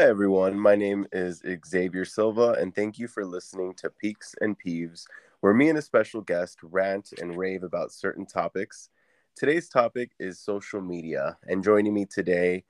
[0.00, 0.58] Hi, everyone.
[0.58, 5.04] My name is Xavier Silva, and thank you for listening to Peaks and Peeves,
[5.38, 8.90] where me and a special guest rant and rave about certain topics.
[9.36, 12.64] Today's topic is social media, and joining me today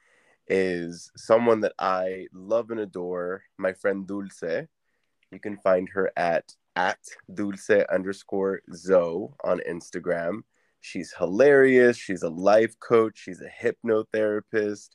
[0.48, 4.66] is someone that I love and adore, my friend Dulce.
[5.32, 6.98] You can find her at at
[7.32, 10.42] Dulce underscore Zo on Instagram.
[10.82, 11.96] She's hilarious.
[11.96, 13.16] She's a life coach.
[13.16, 14.90] She's a hypnotherapist.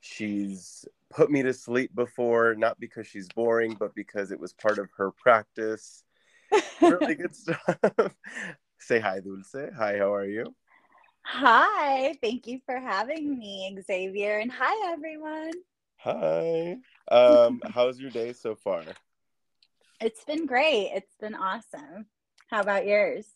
[0.00, 4.78] She's put me to sleep before, not because she's boring, but because it was part
[4.78, 6.04] of her practice.
[6.80, 7.76] really good stuff.
[8.78, 9.70] Say hi, Dulce.
[9.76, 10.54] Hi, how are you?
[11.22, 14.38] Hi, thank you for having me, Xavier.
[14.38, 15.52] And hi, everyone.
[15.98, 16.78] Hi.
[17.10, 18.82] Um, how's your day so far?
[20.00, 20.92] It's been great.
[20.94, 22.06] It's been awesome.
[22.48, 23.26] How about yours?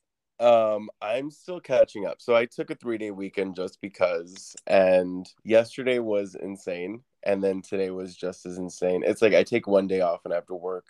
[0.40, 2.20] Um, I'm still catching up.
[2.20, 7.62] So I took a three day weekend just because, and yesterday was insane, and then
[7.62, 9.02] today was just as insane.
[9.04, 10.86] It's like I take one day off and I have to work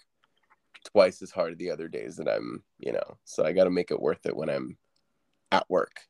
[0.84, 3.90] twice as hard the other days that I'm, you know, so I got to make
[3.90, 4.76] it worth it when I'm
[5.50, 6.00] at work.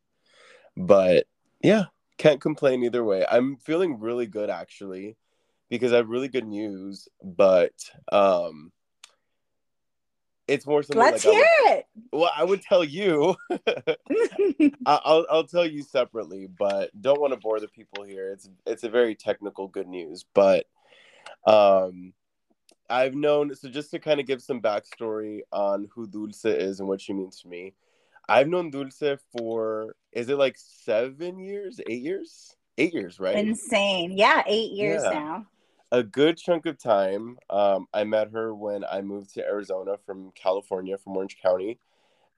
[0.77, 1.27] But
[1.62, 1.84] yeah,
[2.19, 3.25] can't complain either way.
[3.28, 5.16] I'm feeling really good actually
[5.70, 7.72] because I have really good news, but
[8.12, 8.72] um
[10.47, 11.87] it's more something Let's like hear would, it.
[12.12, 13.37] well, I would tell you.
[14.87, 18.31] I'll I'll tell you separately, but don't want to bore the people here.
[18.33, 20.67] It's it's a very technical good news, but
[21.47, 22.12] um
[22.91, 26.89] I've known so just to kind of give some backstory on who Dulce is and
[26.89, 27.75] what she means to me.
[28.28, 33.37] I've known Dulce for is it like seven years, eight years, eight years, right?
[33.37, 34.12] Insane.
[34.17, 35.11] Yeah, eight years Yeah.
[35.11, 35.47] now.
[35.95, 37.39] A good chunk of time.
[37.48, 41.78] Um, I met her when I moved to Arizona from California, from Orange County,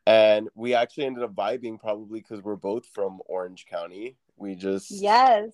[0.07, 4.17] and we actually ended up vibing probably because we're both from Orange County.
[4.37, 5.53] We just Yes.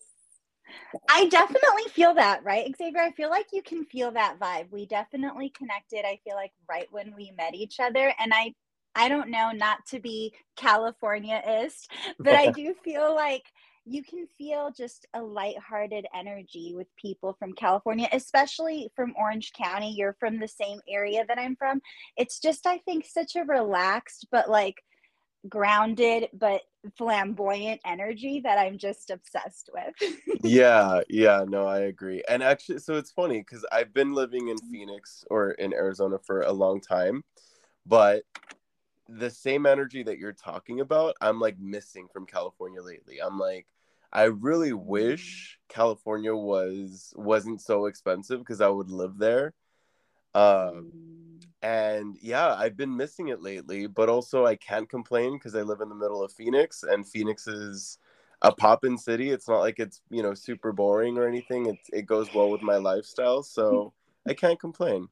[1.09, 3.01] I definitely feel that, right, Xavier?
[3.03, 4.71] I feel like you can feel that vibe.
[4.71, 8.13] We definitely connected, I feel like right when we met each other.
[8.19, 8.55] And I
[8.95, 13.45] I don't know, not to be California-ist, but I do feel like
[13.85, 19.93] you can feel just a lighthearted energy with people from California, especially from Orange County.
[19.93, 21.81] You're from the same area that I'm from.
[22.17, 24.83] It's just, I think, such a relaxed but like
[25.49, 26.63] grounded but
[26.97, 30.13] flamboyant energy that I'm just obsessed with.
[30.45, 32.23] yeah, yeah, no, I agree.
[32.29, 34.71] And actually, so it's funny because I've been living in mm-hmm.
[34.71, 37.25] Phoenix or in Arizona for a long time,
[37.87, 38.23] but
[39.19, 43.21] the same energy that you're talking about, I'm like missing from California lately.
[43.21, 43.67] I'm like,
[44.13, 49.55] I really wish California was wasn't so expensive because I would live there.
[50.35, 50.93] Um,
[51.63, 55.81] and yeah, I've been missing it lately, but also I can't complain because I live
[55.81, 57.99] in the middle of Phoenix, and Phoenix is
[58.43, 59.31] a poppin' city.
[59.31, 61.67] It's not like it's you know super boring or anything.
[61.67, 63.93] It it goes well with my lifestyle, so
[64.29, 65.09] I can't complain.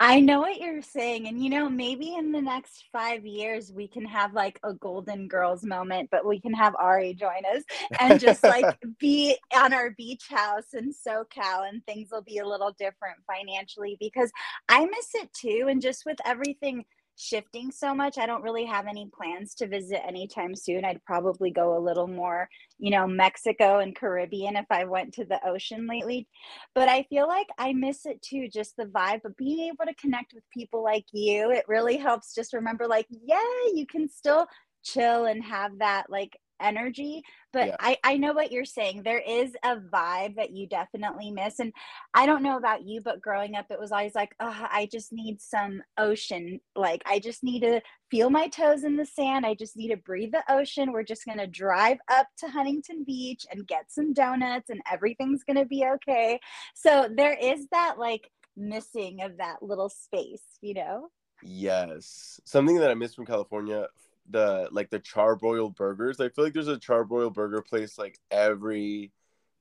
[0.00, 1.28] I know what you're saying.
[1.28, 5.28] And, you know, maybe in the next five years, we can have like a Golden
[5.28, 7.62] Girls moment, but we can have Ari join us
[8.00, 12.46] and just like be on our beach house in SoCal and things will be a
[12.46, 14.32] little different financially because
[14.68, 15.66] I miss it too.
[15.68, 16.84] And just with everything
[17.16, 20.84] shifting so much, I don't really have any plans to visit anytime soon.
[20.84, 22.48] I'd probably go a little more,
[22.78, 26.26] you know, Mexico and Caribbean if I went to the ocean lately.
[26.74, 29.94] But I feel like I miss it too, just the vibe of being able to
[29.94, 31.50] connect with people like you.
[31.50, 33.38] It really helps just remember, like, yeah,
[33.74, 34.46] you can still
[34.84, 37.22] chill and have that like energy
[37.52, 37.76] but Yeah.
[37.78, 39.02] I, I know what you're saying.
[39.04, 41.72] There is a vibe that you definitely miss and
[42.12, 45.12] i don't know about you but growing up it was always like oh, i just
[45.12, 46.60] need some ocean.
[46.74, 49.44] Like i just need to feel my toes in the sand.
[49.44, 50.92] I just need to breathe the ocean.
[50.92, 55.42] We're just going to drive up to huntington beach and get some donuts and everything's
[55.42, 56.38] going to be okay.
[56.74, 61.08] So there is that like missing of that little space you know?
[61.42, 63.86] Yes, something that I miss from California,
[64.28, 66.20] the like the charbroiled burgers.
[66.20, 69.12] I feel like there's a charbroiled burger place like every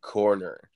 [0.01, 0.69] corner.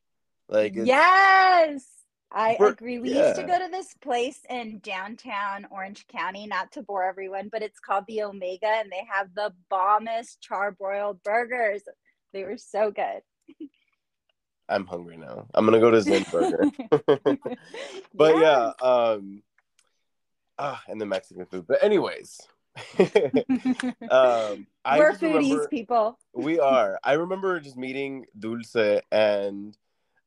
[0.50, 1.86] Like Yes,
[2.31, 3.00] I agree.
[3.00, 7.50] We used to go to this place in downtown Orange County, not to bore everyone,
[7.52, 11.84] but it's called the Omega, and they have the bombest charbroiled burgers.
[12.34, 13.22] They were so good.
[14.70, 15.47] I'm hungry now.
[15.53, 16.72] I'm gonna go to Zinburger.
[18.14, 19.44] But yeah, um,
[20.58, 21.66] ah, and the Mexican food.
[21.67, 22.41] But anyways,
[24.09, 26.20] um, We're foodies, remember people.
[26.34, 27.00] we are.
[27.03, 29.78] I remember just meeting Dulce, and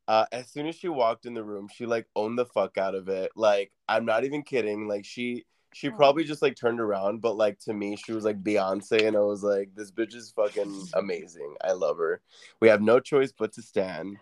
[0.07, 2.95] uh, as soon as she walked in the room, she like owned the fuck out
[2.95, 3.31] of it.
[3.35, 4.87] Like I'm not even kidding.
[4.87, 8.43] Like she she probably just like turned around, but like to me, she was like
[8.43, 11.55] Beyonce, and I was like, this bitch is fucking amazing.
[11.63, 12.21] I love her.
[12.59, 14.17] We have no choice but to stand.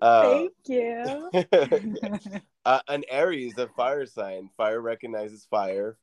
[0.00, 1.30] Uh, Thank you.
[2.64, 4.50] uh, an Aries, a fire sign.
[4.56, 5.96] Fire recognizes fire.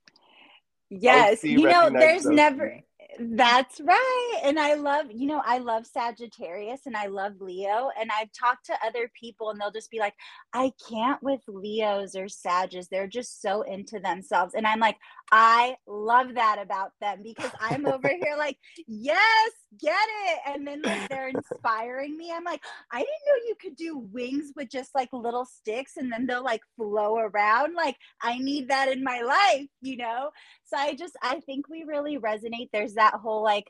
[0.89, 2.79] Yes, you know, there's never.
[3.19, 4.39] That's right.
[4.43, 7.89] And I love, you know, I love Sagittarius and I love Leo.
[7.99, 10.13] And I've talked to other people and they'll just be like,
[10.53, 12.87] I can't with Leos or Sages.
[12.87, 14.53] They're just so into themselves.
[14.53, 14.95] And I'm like,
[15.31, 19.93] I love that about them because I'm over here like, yes, get
[20.27, 20.39] it.
[20.47, 22.31] And then like they're inspiring me.
[22.33, 26.11] I'm like, I didn't know you could do wings with just like little sticks and
[26.11, 27.75] then they'll like flow around.
[27.75, 30.31] Like, I need that in my life, you know?
[30.65, 32.69] So I just, I think we really resonate.
[32.73, 33.69] There's that whole like,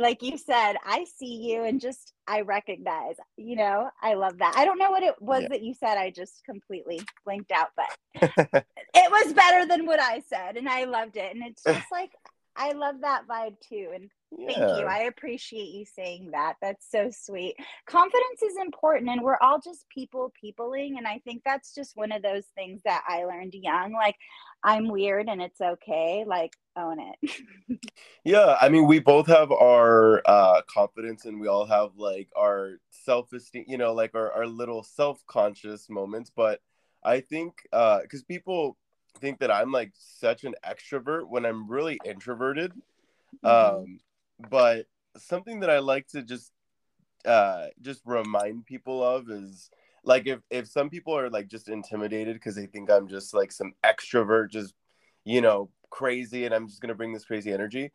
[0.00, 4.54] like you said, I see you and just I recognize, you know, I love that.
[4.56, 5.48] I don't know what it was yeah.
[5.48, 5.96] that you said.
[5.96, 8.30] I just completely blinked out, but
[8.94, 11.34] it was better than what I said and I loved it.
[11.34, 12.10] And it's just like,
[12.56, 13.90] I love that vibe too.
[13.94, 14.46] And yeah.
[14.48, 14.86] thank you.
[14.86, 16.54] I appreciate you saying that.
[16.60, 17.56] That's so sweet.
[17.86, 20.96] Confidence is important and we're all just people peopling.
[20.98, 23.92] And I think that's just one of those things that I learned young.
[23.92, 24.16] Like,
[24.62, 26.24] I'm weird and it's okay.
[26.26, 27.80] Like, own it.
[28.24, 28.56] yeah.
[28.60, 33.32] I mean, we both have our uh, confidence and we all have like our self
[33.32, 36.30] esteem, you know, like our, our little self conscious moments.
[36.34, 36.60] But
[37.04, 38.76] I think, because uh, people,
[39.16, 42.72] think that I'm like such an extrovert when I'm really introverted.
[43.44, 43.76] Mm-hmm.
[43.82, 43.98] Um,
[44.50, 44.86] but
[45.16, 46.52] something that I like to just
[47.24, 49.70] uh, just remind people of is
[50.04, 53.52] like if if some people are like just intimidated because they think I'm just like
[53.52, 54.74] some extrovert, just
[55.24, 57.92] you know crazy, and I'm just gonna bring this crazy energy.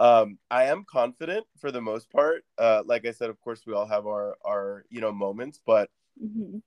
[0.00, 2.44] Um, I am confident for the most part.
[2.56, 5.90] Uh, like I said, of course, we all have our our you know moments, but
[6.22, 6.58] mm-hmm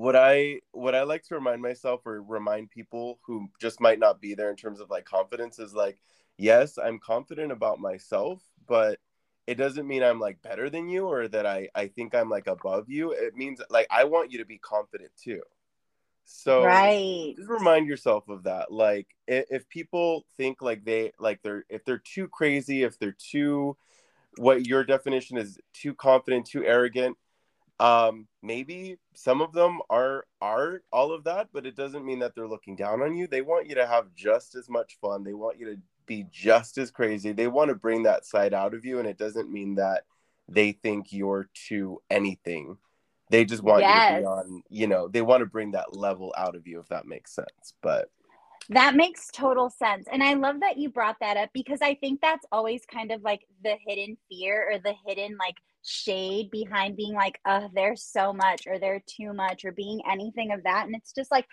[0.00, 4.18] what I what I like to remind myself or remind people who just might not
[4.18, 6.00] be there in terms of like confidence is like,
[6.38, 8.98] yes, I'm confident about myself, but
[9.46, 12.46] it doesn't mean I'm like better than you or that I I think I'm like
[12.46, 13.12] above you.
[13.12, 15.42] It means like I want you to be confident too.
[16.24, 17.34] So right.
[17.36, 18.72] just remind yourself of that.
[18.72, 23.12] Like if, if people think like they like they're if they're too crazy, if they're
[23.18, 23.76] too
[24.38, 27.18] what your definition is too confident, too arrogant,
[27.80, 32.34] um maybe some of them are are all of that but it doesn't mean that
[32.34, 35.32] they're looking down on you they want you to have just as much fun they
[35.32, 38.84] want you to be just as crazy they want to bring that side out of
[38.84, 40.04] you and it doesn't mean that
[40.46, 42.76] they think you're to anything
[43.30, 44.10] they just want yes.
[44.10, 46.80] you to be on you know they want to bring that level out of you
[46.80, 48.10] if that makes sense but
[48.70, 50.06] that makes total sense.
[50.12, 53.20] And I love that you brought that up because I think that's always kind of
[53.22, 58.32] like the hidden fear or the hidden like shade behind being like, oh, there's so
[58.32, 60.86] much or they're too much or being anything of that.
[60.86, 61.46] And it's just like,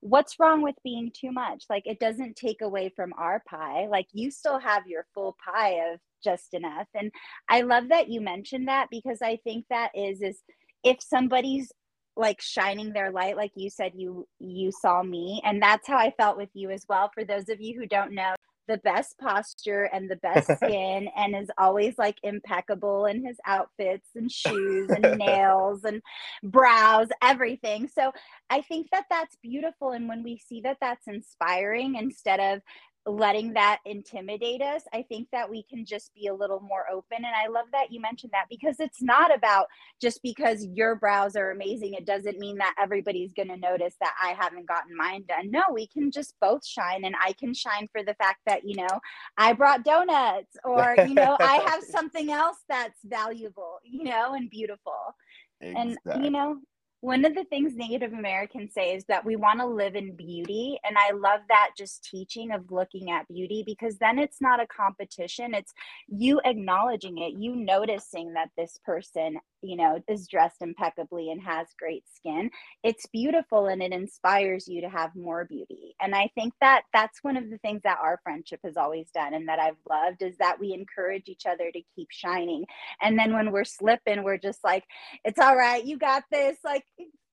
[0.00, 1.64] what's wrong with being too much?
[1.70, 3.86] Like, it doesn't take away from our pie.
[3.90, 6.88] Like, you still have your full pie of just enough.
[6.94, 7.10] And
[7.48, 10.40] I love that you mentioned that because I think that is, is,
[10.82, 11.72] if somebody's
[12.16, 16.12] like shining their light like you said you you saw me and that's how i
[16.16, 18.34] felt with you as well for those of you who don't know
[18.68, 24.08] the best posture and the best skin and is always like impeccable in his outfits
[24.14, 26.02] and shoes and nails and
[26.42, 27.88] brows everything.
[27.88, 28.12] So
[28.50, 32.60] i think that that's beautiful and when we see that that's inspiring instead of
[33.06, 37.18] letting that intimidate us i think that we can just be a little more open.
[37.18, 39.66] And i love that you mentioned that because it's not about
[40.00, 44.14] just because your brows are amazing it doesn't mean that everybody's going to notice that
[44.22, 45.50] i haven't gotten mine done.
[45.50, 48.76] No we can just both shine and i can shine for the fact that you
[48.76, 49.00] know
[49.36, 54.50] i brought donuts or you know i have something else that's valuable you know and
[54.50, 55.14] beautiful.
[55.60, 56.12] Exactly.
[56.12, 56.58] and you know
[57.04, 60.78] one of the things Native Americans say is that we want to live in beauty.
[60.84, 64.66] And I love that just teaching of looking at beauty because then it's not a
[64.66, 65.52] competition.
[65.52, 65.74] It's
[66.08, 71.66] you acknowledging it, you noticing that this person, you know, is dressed impeccably and has
[71.78, 72.50] great skin.
[72.82, 75.94] It's beautiful and it inspires you to have more beauty.
[76.00, 79.34] And I think that that's one of the things that our friendship has always done
[79.34, 82.64] and that I've loved is that we encourage each other to keep shining.
[83.00, 84.84] And then when we're slipping, we're just like,
[85.24, 86.58] it's all right, you got this.
[86.64, 86.84] Like,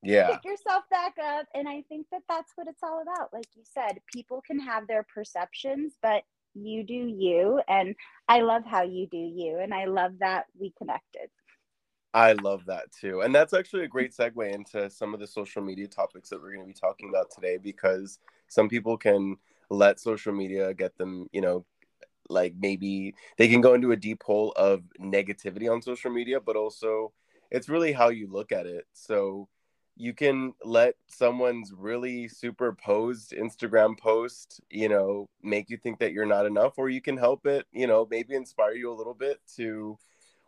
[0.03, 3.45] yeah pick yourself back up and i think that that's what it's all about like
[3.55, 6.23] you said people can have their perceptions but
[6.53, 7.95] you do you and
[8.27, 11.29] i love how you do you and i love that we connected
[12.13, 15.62] i love that too and that's actually a great segue into some of the social
[15.62, 19.38] media topics that we're going to be talking about today because some people can
[19.70, 21.65] let social media get them you know
[22.30, 26.56] like maybe they can go into a deep hole of negativity on social media but
[26.56, 27.12] also
[27.51, 28.86] it's really how you look at it.
[28.94, 29.50] So
[29.98, 36.25] you can let someone's really superposed Instagram post, you know, make you think that you're
[36.25, 39.39] not enough, or you can help it, you know, maybe inspire you a little bit
[39.58, 39.98] to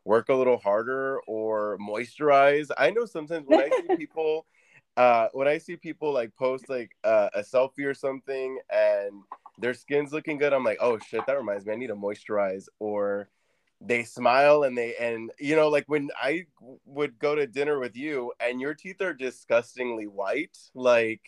[0.05, 2.69] work a little harder or moisturize.
[2.77, 4.45] I know sometimes when I see people
[4.95, 9.23] uh when I see people like post like uh, a selfie or something and
[9.57, 12.65] their skin's looking good, I'm like, "Oh shit, that reminds me I need to moisturize."
[12.79, 13.29] Or
[13.85, 16.45] they smile and they and you know like when I
[16.85, 21.21] would go to dinner with you and your teeth are disgustingly white, like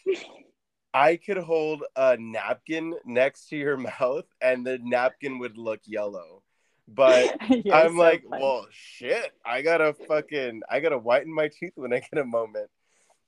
[0.93, 6.41] I could hold a napkin next to your mouth and the napkin would look yellow.
[6.87, 7.35] But
[7.71, 12.19] I'm like, well, shit, I gotta fucking, I gotta whiten my teeth when I get
[12.19, 12.69] a moment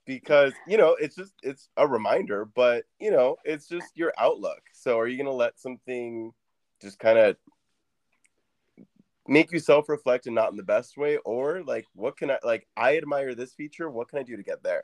[0.05, 4.61] because, you know, it's just, it's a reminder, but, you know, it's just your outlook.
[4.73, 6.33] So are you gonna let something
[6.81, 7.35] just kind of
[9.27, 11.17] make you self reflect and not in the best way?
[11.25, 13.89] Or like, what can I, like, I admire this feature.
[13.89, 14.83] What can I do to get there?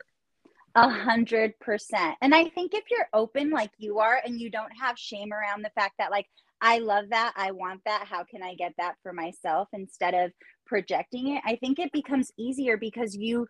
[0.76, 2.16] A hundred percent.
[2.20, 5.62] And I think if you're open like you are and you don't have shame around
[5.62, 6.26] the fact that like
[6.60, 10.32] I love that, I want that, how can I get that for myself instead of
[10.66, 13.46] projecting it, I think it becomes easier because you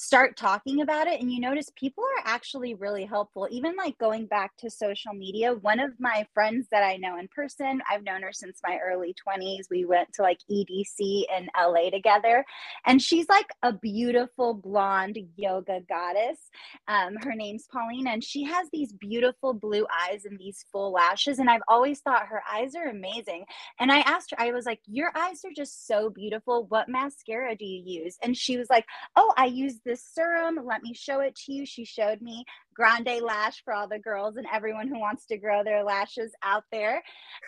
[0.00, 3.48] start talking about it and you notice people are actually really helpful.
[3.50, 7.28] Even like going back to social media one of my friends that i know in
[7.28, 11.90] person i've known her since my early 20s we went to like edc in la
[11.90, 12.44] together
[12.86, 16.38] and she's like a beautiful blonde yoga goddess.
[16.86, 21.38] Um, her name's pauline and she has these beautiful blue eyes and these full lashes
[21.38, 23.44] and i've always thought her eyes are amazing.
[23.80, 26.66] And i asked her i was like your eyes are just so beautiful.
[26.68, 28.16] What mascara do you use?
[28.22, 28.86] And she was like
[29.16, 30.60] oh i use this serum.
[30.64, 31.64] Let me show it to you.
[31.64, 35.64] She showed me Grande Lash for all the girls and everyone who wants to grow
[35.64, 37.02] their lashes out there.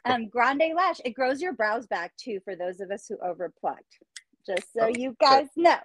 [0.06, 3.98] Um, Grande Lash, it grows your brows back too for those of us who overplucked
[4.46, 5.76] just so oh, you guys know.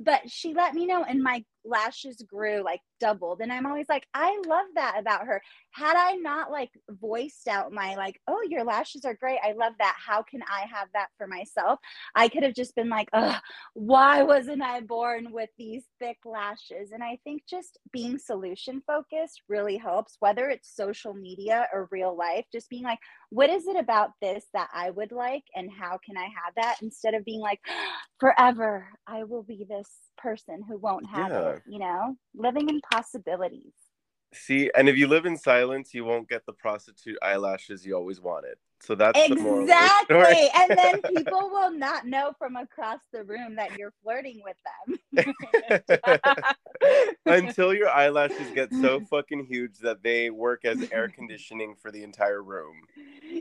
[0.00, 3.40] But she let me know, and my lashes grew like doubled.
[3.40, 5.42] And I'm always like, I love that about her.
[5.72, 9.38] Had I not like voiced out my like, oh, your lashes are great.
[9.42, 9.96] I love that.
[9.98, 11.78] How can I have that for myself?
[12.14, 13.36] I could have just been like, oh,
[13.74, 16.92] why wasn't I born with these thick lashes?
[16.92, 22.16] And I think just being solution focused really helps, whether it's social media or real
[22.16, 22.98] life, just being like,
[23.30, 25.44] what is it about this that I would like?
[25.54, 26.76] And how can I have that?
[26.82, 27.60] Instead of being like,
[28.18, 29.88] forever, I will be this
[30.18, 31.48] person who won't have yeah.
[31.50, 33.72] it, you know, living in possibilities.
[34.32, 38.20] See, and if you live in silence, you won't get the prostitute eyelashes you always
[38.20, 38.56] wanted.
[38.82, 40.48] So that's exactly.
[40.54, 44.98] and then people will not know from across the room that you're flirting with them.
[47.26, 52.02] Until your eyelashes get so fucking huge that they work as air conditioning for the
[52.02, 52.74] entire room.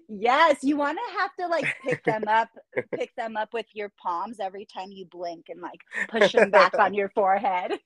[0.08, 2.50] Yes, you want to have to like pick them up,
[2.96, 5.80] pick them up with your palms every time you blink and like
[6.10, 7.80] push them back on your forehead.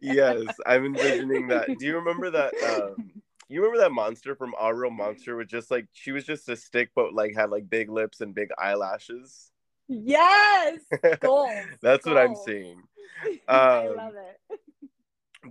[0.00, 1.78] yes, I'm envisioning that.
[1.78, 3.22] Do you remember that um,
[3.54, 6.56] you remember that monster from Our Real Monster with just like she was just a
[6.56, 9.50] stick but like had like big lips and big eyelashes?
[9.88, 10.80] Yes.
[11.20, 11.50] Goals.
[11.82, 12.82] That's what I'm seeing.
[13.26, 14.60] Um, I love it.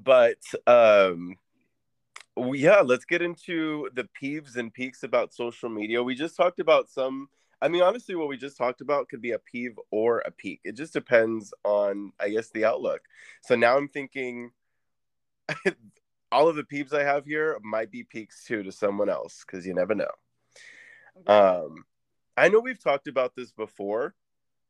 [0.03, 0.38] but
[0.68, 1.36] um
[2.38, 6.01] yeah, let's get into the peeves and peaks about social media.
[6.01, 7.27] We just talked about some
[7.62, 10.62] I mean, honestly, what we just talked about could be a peeve or a peak.
[10.63, 13.01] It just depends on, I guess, the outlook.
[13.41, 14.51] So now I'm thinking
[16.32, 19.66] all of the peeps I have here might be peaks too to someone else because
[19.66, 20.12] you never know.
[21.28, 21.86] Um,
[22.38, 24.16] I know we've talked about this before,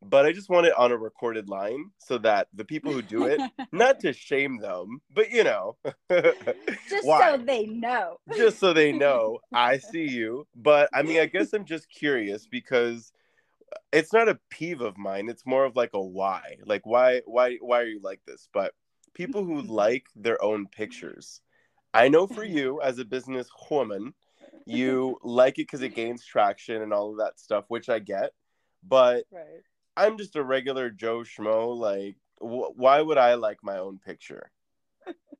[0.01, 3.25] but I just want it on a recorded line so that the people who do
[3.25, 3.39] it,
[3.71, 5.77] not to shame them, but you know,
[6.09, 10.47] just so they know, just so they know, I see you.
[10.55, 13.11] But I mean, I guess I'm just curious because
[13.91, 15.29] it's not a peeve of mine.
[15.29, 18.47] It's more of like a why, like why, why, why are you like this?
[18.53, 18.73] But
[19.13, 21.41] people who like their own pictures
[21.93, 24.13] I know for you as a business woman,
[24.65, 28.31] you like it because it gains traction and all of that stuff, which I get.
[28.87, 29.63] But right.
[29.97, 31.75] I'm just a regular Joe Schmo.
[31.75, 34.51] Like, wh- why would I like my own picture?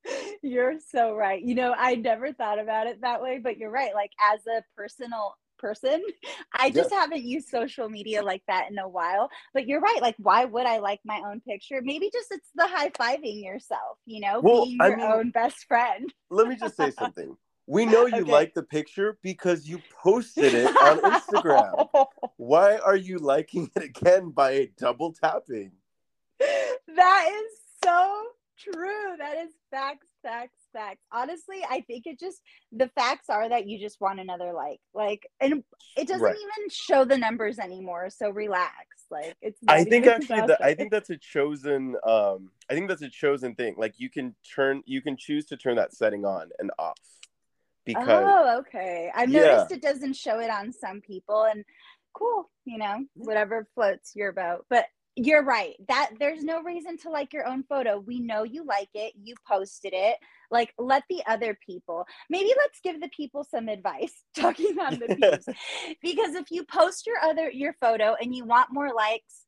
[0.41, 1.41] you're so right.
[1.41, 3.93] You know, I never thought about it that way, but you're right.
[3.93, 6.01] Like, as a personal person.
[6.53, 7.01] I just yeah.
[7.01, 9.29] haven't used social media like that in a while.
[9.53, 10.01] But you're right.
[10.01, 11.81] Like, why would I like my own picture?
[11.83, 15.31] Maybe just it's the high fiving yourself, you know, well, being your I mean, own
[15.31, 16.11] best friend.
[16.29, 17.35] let me just say something.
[17.67, 18.31] We know you okay.
[18.31, 22.07] like the picture because you posted it on Instagram.
[22.37, 25.71] Why are you liking it again by double tapping?
[26.39, 28.23] That is so
[28.57, 29.15] true.
[29.17, 31.01] That is facts, facts, facts.
[31.11, 34.79] Honestly, I think it just the facts are that you just want another like.
[34.93, 35.63] Like and
[35.97, 36.35] it doesn't right.
[36.35, 38.09] even show the numbers anymore.
[38.09, 38.73] So relax.
[39.11, 43.01] Like it's I think actually that I think that's a chosen um I think that's
[43.01, 43.75] a chosen thing.
[43.77, 46.99] Like you can turn you can choose to turn that setting on and off.
[47.85, 49.11] Because Oh, okay.
[49.15, 49.41] I've yeah.
[49.41, 51.65] noticed it doesn't show it on some people and
[52.13, 54.65] cool, you know, whatever floats your boat.
[54.69, 54.85] But
[55.15, 55.75] you're right.
[55.87, 57.99] That there's no reason to like your own photo.
[57.99, 59.13] We know you like it.
[59.21, 60.17] You posted it.
[60.51, 65.07] Like let the other people maybe let's give the people some advice talking on the
[65.07, 65.55] peeves
[66.01, 69.45] because if you post your other your photo and you want more likes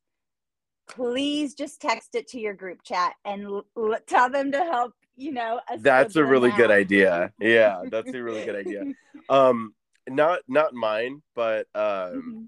[0.88, 4.94] please just text it to your group chat and l- l- tell them to help
[5.16, 7.32] you know that's a really good idea.
[7.40, 8.84] Yeah that's a really good idea.
[9.30, 9.74] Um
[10.10, 12.44] not not mine but um mm-hmm.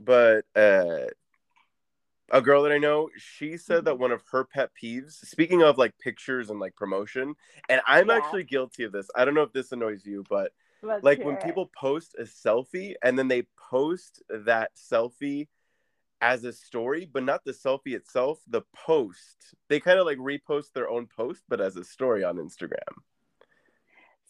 [0.00, 1.06] but uh
[2.30, 4.02] a girl that I know, she said that mm-hmm.
[4.02, 7.34] one of her pet peeves, speaking of like pictures and like promotion,
[7.68, 8.16] and I'm yeah.
[8.16, 9.08] actually guilty of this.
[9.14, 11.44] I don't know if this annoys you, but Let's like when it.
[11.44, 15.48] people post a selfie and then they post that selfie
[16.20, 19.54] as a story, but not the selfie itself, the post.
[19.68, 23.02] They kind of like repost their own post, but as a story on Instagram.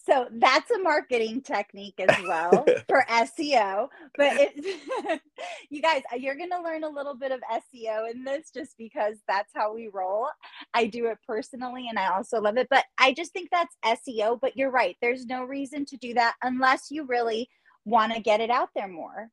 [0.08, 3.88] So that's a marketing technique as well for SEO.
[4.16, 5.20] But it,
[5.70, 9.16] you guys, you're going to learn a little bit of SEO in this just because
[9.28, 10.28] that's how we roll.
[10.72, 12.68] I do it personally and I also love it.
[12.70, 13.76] But I just think that's
[14.08, 14.40] SEO.
[14.40, 14.96] But you're right.
[15.02, 17.50] There's no reason to do that unless you really
[17.84, 19.30] want to get it out there more.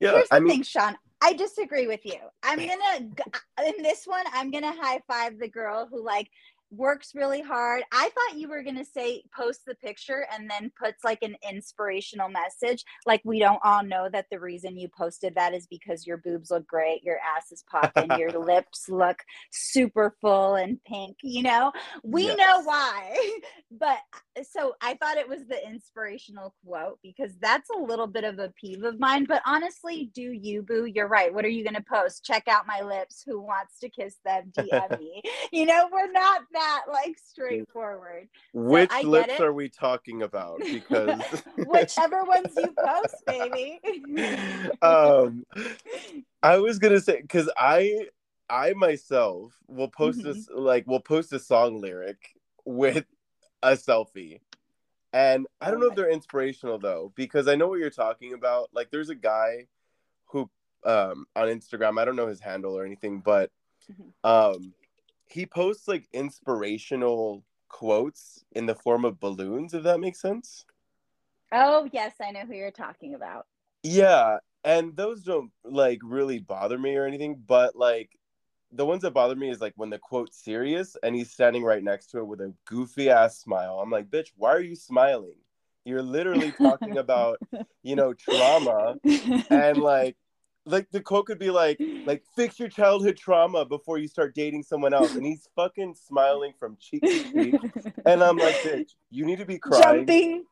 [0.00, 0.96] Yeah, Here's the I mean, thing, Sean.
[1.22, 2.18] I disagree with you.
[2.42, 3.08] I'm gonna
[3.66, 4.24] in this one.
[4.32, 6.28] I'm gonna high five the girl who like
[6.76, 7.82] works really hard.
[7.92, 11.36] I thought you were going to say post the picture and then puts like an
[11.48, 12.84] inspirational message.
[13.06, 16.50] Like, we don't all know that the reason you posted that is because your boobs
[16.50, 21.16] look great, your ass is popping, your lips look super full and pink.
[21.22, 22.38] You know, we yes.
[22.38, 23.38] know why.
[23.70, 23.98] but
[24.38, 28.38] uh, so I thought it was the inspirational quote because that's a little bit of
[28.38, 29.24] a peeve of mine.
[29.24, 30.86] But honestly, do you, boo?
[30.86, 31.32] You're right.
[31.32, 32.24] What are you going to post?
[32.24, 33.22] Check out my lips.
[33.26, 34.52] Who wants to kiss them?
[34.58, 35.22] DM me.
[35.52, 38.28] you know, we're not that that like straightforward.
[38.52, 40.60] Which so lips are we talking about?
[40.74, 43.80] Because whichever ones you post, baby.
[44.82, 45.44] um,
[46.42, 48.08] I was gonna say because I
[48.50, 50.32] I myself will post mm-hmm.
[50.32, 52.18] this like will post a song lyric
[52.64, 53.04] with
[53.62, 54.40] a selfie.
[55.12, 58.70] And I don't know if they're inspirational though, because I know what you're talking about.
[58.72, 59.66] Like there's a guy
[60.26, 60.50] who
[60.84, 63.50] um on Instagram, I don't know his handle or anything, but
[63.90, 64.28] mm-hmm.
[64.28, 64.74] um
[65.26, 70.64] he posts like inspirational quotes in the form of balloons, if that makes sense.
[71.52, 73.46] Oh, yes, I know who you're talking about.
[73.82, 78.10] Yeah, and those don't like really bother me or anything, but like
[78.72, 81.82] the ones that bother me is like when the quote's serious and he's standing right
[81.82, 83.78] next to it with a goofy ass smile.
[83.80, 85.36] I'm like, bitch, why are you smiling?
[85.84, 87.38] You're literally talking about,
[87.82, 88.96] you know, trauma
[89.50, 90.16] and like
[90.66, 94.62] like the quote could be like like fix your childhood trauma before you start dating
[94.62, 95.14] someone else.
[95.14, 97.54] And he's fucking smiling from cheek to cheek.
[98.06, 99.82] And i'm like bitch you need to be crying.
[99.82, 100.44] Jumping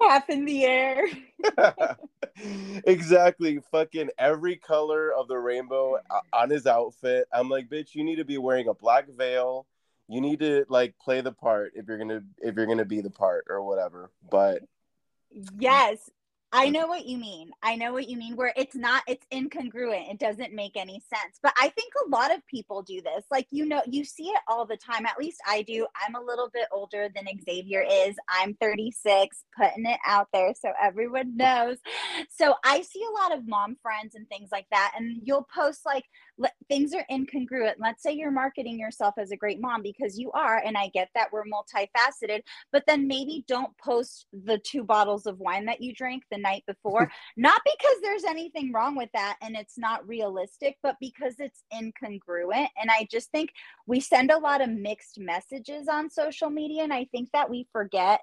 [0.00, 1.06] half in the air.
[2.84, 3.58] Exactly.
[3.72, 7.26] Fucking every color of the rainbow uh, on his outfit.
[7.32, 9.66] I'm like bitch you need to be wearing a black veil.
[10.08, 13.10] You need to like play the part if you're gonna if you're gonna be the
[13.10, 14.12] part or whatever.
[14.30, 14.62] But
[15.58, 16.10] yes
[16.50, 17.50] I know what you mean.
[17.62, 20.10] I know what you mean, where it's not, it's incongruent.
[20.10, 21.38] It doesn't make any sense.
[21.42, 23.24] But I think a lot of people do this.
[23.30, 25.04] Like, you know, you see it all the time.
[25.04, 25.86] At least I do.
[26.06, 28.16] I'm a little bit older than Xavier is.
[28.28, 31.76] I'm 36, putting it out there so everyone knows.
[32.30, 34.94] So I see a lot of mom friends and things like that.
[34.96, 36.04] And you'll post like,
[36.68, 37.74] things are incongruent.
[37.78, 40.62] Let's say you're marketing yourself as a great mom because you are.
[40.64, 42.40] And I get that we're multifaceted,
[42.72, 46.64] but then maybe don't post the two bottles of wine that you drank the night
[46.66, 51.64] before, not because there's anything wrong with that and it's not realistic, but because it's
[51.72, 52.68] incongruent.
[52.80, 53.50] And I just think
[53.86, 56.82] we send a lot of mixed messages on social media.
[56.82, 58.20] And I think that we forget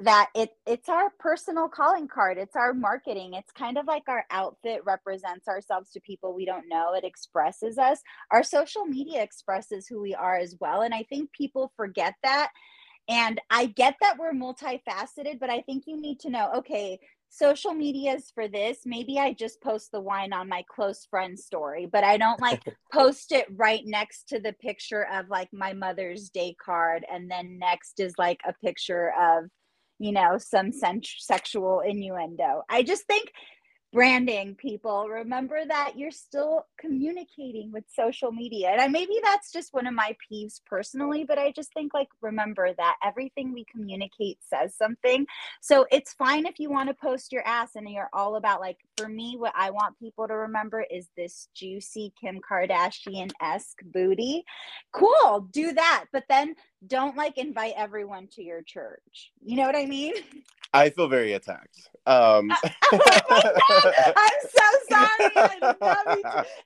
[0.00, 2.38] that it it's our personal calling card.
[2.38, 3.34] It's our marketing.
[3.34, 6.94] It's kind of like our outfit represents ourselves to people we don't know.
[6.94, 8.00] It expresses us.
[8.30, 10.82] Our social media expresses who we are as well.
[10.82, 12.50] And i think people forget that.
[13.08, 16.98] And i get that we're multifaceted but i think you need to know okay
[17.30, 18.78] social media is for this.
[18.86, 22.62] Maybe i just post the wine on my close friend story but i don't like
[22.92, 27.04] post it right next to the picture of like my mother's day card.
[27.12, 29.50] And then next is like a picture of
[29.98, 32.62] you know, some sen- sexual innuendo.
[32.68, 33.32] I just think
[33.92, 39.72] branding people remember that you're still communicating with social media and I, maybe that's just
[39.72, 44.38] one of my peeves personally but i just think like remember that everything we communicate
[44.42, 45.26] says something
[45.62, 48.78] so it's fine if you want to post your ass and you're all about like
[48.96, 54.44] for me what i want people to remember is this juicy kim kardashian-esque booty
[54.92, 56.54] cool do that but then
[56.86, 59.32] don't like invite everyone to your church.
[59.42, 60.14] You know what I mean?
[60.72, 61.88] I feel very attacked.
[62.06, 62.50] Um.
[62.50, 62.60] oh
[64.16, 65.30] I'm so sorry.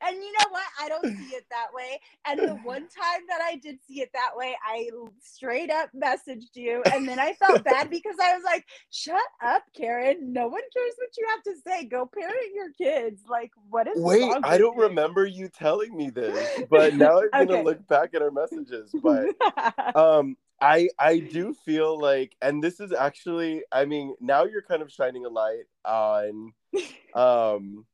[0.01, 0.65] and you know what?
[0.81, 2.01] I don't see it that way.
[2.27, 4.89] And the one time that I did see it that way, I
[5.21, 6.83] straight up messaged you.
[6.93, 10.33] And then I felt bad because I was like, shut up, Karen.
[10.33, 11.85] No one cares what you have to say.
[11.87, 13.23] Go parent your kids.
[13.29, 14.83] Like, what is Wait, I don't you?
[14.83, 18.95] remember you telling me this, but now I'm gonna look back at our messages.
[19.03, 19.35] But
[19.97, 24.81] um I I do feel like, and this is actually, I mean, now you're kind
[24.81, 26.53] of shining a light on,
[27.15, 27.85] um,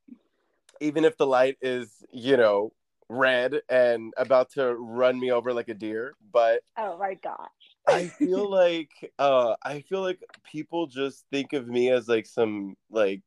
[0.81, 2.73] even if the light is, you know,
[3.09, 7.49] red and about to run me over like a deer, but oh my gosh,
[7.87, 12.77] I feel like, uh, I feel like people just think of me as like some
[12.91, 13.23] like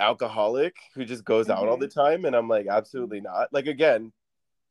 [0.00, 1.60] alcoholic who just goes mm-hmm.
[1.60, 2.00] out all the mm-hmm.
[2.00, 3.52] time, and I'm like, absolutely not.
[3.52, 4.10] Like again,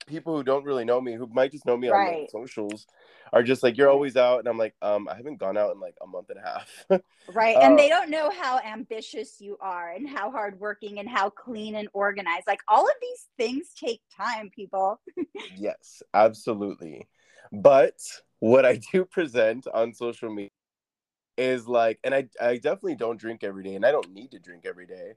[0.08, 2.22] people who don't really know me, who might just know me right.
[2.22, 2.88] on socials,
[3.34, 5.80] are just like, "You're always out," and I'm like, "Um, I haven't gone out in
[5.80, 6.86] like a month and a half."
[7.34, 11.30] right, and they uh, don't know how ambitious you are, and how hardworking, and how
[11.30, 12.48] clean and organized.
[12.48, 15.00] Like all of these things take time, people.
[15.58, 17.08] yes, absolutely.
[17.52, 18.00] But
[18.40, 20.50] what I do present on social media
[21.38, 24.40] is like, and I I definitely don't drink every day, and I don't need to
[24.40, 25.14] drink every day.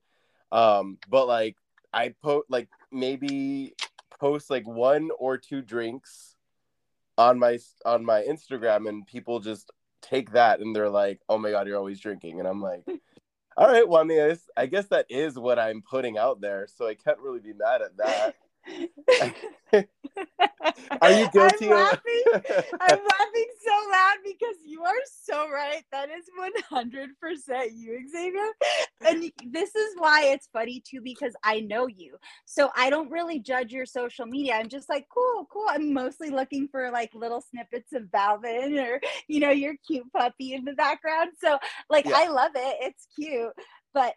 [0.50, 1.56] Um, but like
[1.92, 3.74] I put like maybe
[4.18, 6.36] post like one or two drinks
[7.18, 9.70] on my on my Instagram and people just
[10.02, 12.84] take that and they're like, "Oh my god, you're always drinking." And I'm like,
[13.58, 16.86] "All right, well, I mean, I guess that is what I'm putting out there, so
[16.86, 18.36] I can't really be mad at that."
[21.00, 21.66] Are you guilty?
[21.66, 22.22] I'm laughing.
[22.80, 24.92] I'm laughing so loud because you are
[25.22, 25.82] so right.
[25.92, 26.24] That is
[26.72, 28.50] 100% you, Xavier.
[29.06, 32.16] And this is why it's funny too, because I know you.
[32.46, 34.54] So I don't really judge your social media.
[34.54, 35.66] I'm just like, cool, cool.
[35.68, 40.54] I'm mostly looking for like little snippets of Balvin or, you know, your cute puppy
[40.54, 41.30] in the background.
[41.40, 41.58] So,
[41.90, 42.14] like, yeah.
[42.16, 42.76] I love it.
[42.80, 43.52] It's cute.
[43.94, 44.14] But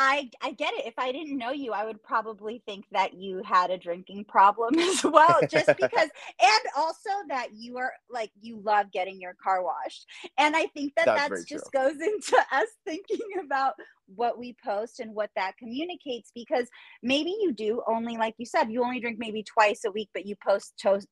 [0.00, 0.86] I I get it.
[0.86, 4.78] If I didn't know you, I would probably think that you had a drinking problem
[4.78, 6.08] as well, just because,
[6.40, 10.06] and also that you are like you love getting your car washed,
[10.38, 11.82] and I think that that's, that's just true.
[11.82, 13.74] goes into us thinking about
[14.14, 16.68] what we post and what that communicates because
[17.02, 20.24] maybe you do only like you said you only drink maybe twice a week but
[20.24, 21.06] you post to-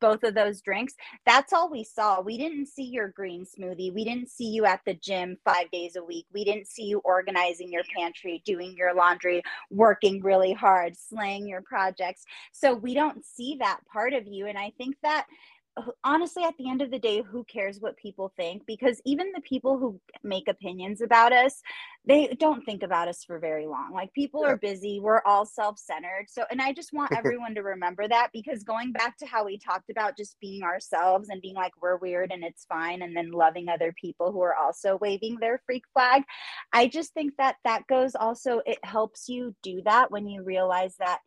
[0.00, 0.94] both of those drinks.
[1.26, 2.20] That's all we saw.
[2.20, 3.92] We didn't see your green smoothie.
[3.92, 6.26] We didn't see you at the gym five days a week.
[6.32, 11.62] We didn't see you organizing your pantry, doing your laundry, working really hard, slaying your
[11.62, 12.24] projects.
[12.52, 14.46] So we don't see that part of you.
[14.46, 15.26] And I think that
[16.04, 18.62] honestly at the end of the day who cares what people think?
[18.66, 21.60] Because even the people who make opinions about us
[22.04, 23.92] they don't think about us for very long.
[23.92, 24.48] Like people yeah.
[24.48, 24.98] are busy.
[25.00, 26.26] We're all self-centered.
[26.28, 29.58] So and i just want everyone to remember that because going back to how we
[29.58, 33.30] talked about just being ourselves and being like we're weird and it's fine and then
[33.30, 36.22] loving other people who are also waving their freak flag
[36.72, 40.94] i just think that that goes also it helps you do that when you realize
[40.98, 41.20] that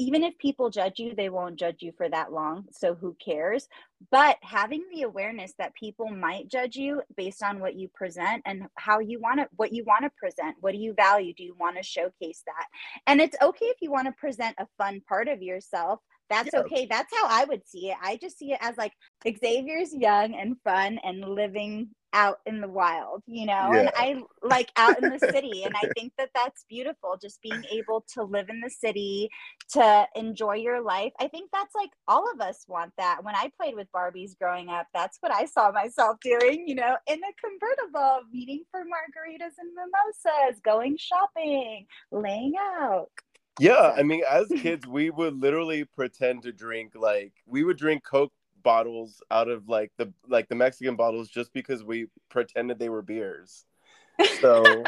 [0.00, 2.64] even if people judge you, they won't judge you for that long.
[2.72, 3.68] So who cares?
[4.10, 8.66] But having the awareness that people might judge you based on what you present and
[8.76, 10.56] how you want to, what you want to present.
[10.60, 11.34] What do you value?
[11.34, 12.66] Do you want to showcase that?
[13.06, 16.00] And it's okay if you want to present a fun part of yourself.
[16.30, 16.60] That's yeah.
[16.60, 16.86] okay.
[16.88, 17.96] That's how I would see it.
[18.02, 18.92] I just see it as like
[19.26, 23.78] Xavier's young and fun and living out in the wild, you know, yeah.
[23.78, 25.64] and I like out in the city.
[25.64, 27.16] And I think that that's beautiful.
[27.20, 29.30] Just being able to live in the city,
[29.72, 31.12] to enjoy your life.
[31.20, 33.22] I think that's like all of us want that.
[33.22, 36.96] When I played with Barbies growing up, that's what I saw myself doing, you know,
[37.06, 43.10] in a convertible, meeting for margaritas and mimosas, going shopping, laying out.
[43.58, 48.04] Yeah, I mean, as kids, we would literally pretend to drink like we would drink
[48.04, 48.32] Coke
[48.62, 53.02] bottles out of like the like the Mexican bottles just because we pretended they were
[53.02, 53.64] beers.
[54.40, 54.84] So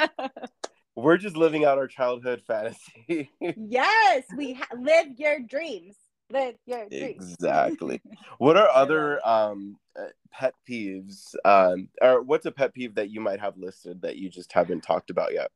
[0.96, 3.30] we're just living out our childhood fantasy.
[3.56, 5.96] yes, we ha- live your dreams.
[6.30, 7.16] Live your dreams.
[7.16, 8.00] Exactly.
[8.38, 13.20] what are other um uh, pet peeves um or what's a pet peeve that you
[13.20, 15.50] might have listed that you just haven't talked about yet?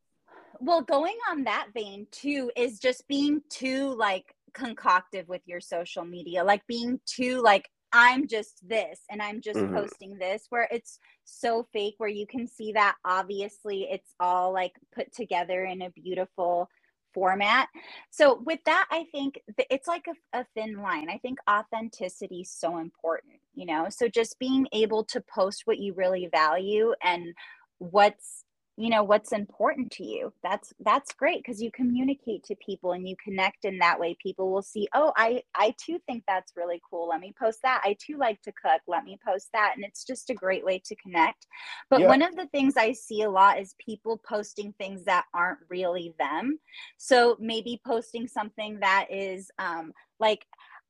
[0.60, 6.04] Well, going on that vein too is just being too like concoctive with your social
[6.04, 9.74] media, like being too like I'm just this and I'm just mm-hmm.
[9.74, 14.72] posting this, where it's so fake, where you can see that obviously it's all like
[14.94, 16.68] put together in a beautiful
[17.16, 17.68] format.
[18.10, 19.40] So, with that, I think
[19.70, 21.08] it's like a, a thin line.
[21.08, 23.86] I think authenticity is so important, you know?
[23.88, 27.34] So, just being able to post what you really value and
[27.78, 28.44] what's
[28.76, 30.32] you know what's important to you.
[30.42, 34.16] That's that's great because you communicate to people and you connect in that way.
[34.22, 37.08] People will see oh i i too think that's really cool.
[37.08, 37.80] Let me post that.
[37.84, 38.82] I too like to cook.
[38.86, 39.72] Let me post that.
[39.74, 41.46] And it's just a great way to connect.
[41.88, 42.08] But yeah.
[42.08, 46.14] one of the things i see a lot is people posting things that aren't really
[46.18, 46.58] them.
[46.98, 50.46] So maybe posting something that is um like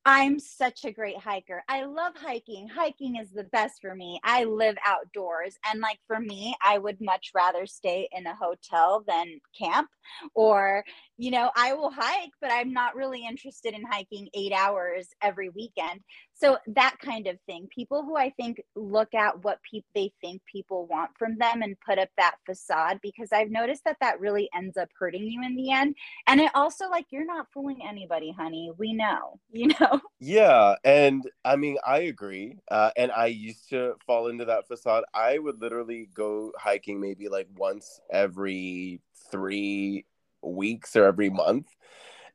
[0.09, 1.65] I'm such a great hiker.
[1.69, 2.69] I love hiking.
[2.69, 4.21] Hiking is the best for me.
[4.23, 5.57] I live outdoors.
[5.65, 9.89] And like for me, I would much rather stay in a hotel than camp
[10.35, 10.85] or
[11.19, 15.49] you know, I will hike, but I'm not really interested in hiking eight hours every
[15.49, 16.03] weekend.
[16.39, 17.67] So that kind of thing.
[17.75, 21.77] People who I think look at what people they think people want from them and
[21.81, 25.57] put up that facade because I've noticed that that really ends up hurting you in
[25.57, 25.97] the end.
[26.27, 28.71] And it also like you're not fooling anybody, honey.
[28.77, 30.01] We know, you know.
[30.21, 32.59] Yeah, and I mean I agree.
[32.71, 35.05] Uh, and I used to fall into that facade.
[35.15, 40.05] I would literally go hiking maybe like once every three
[40.43, 41.69] weeks or every month.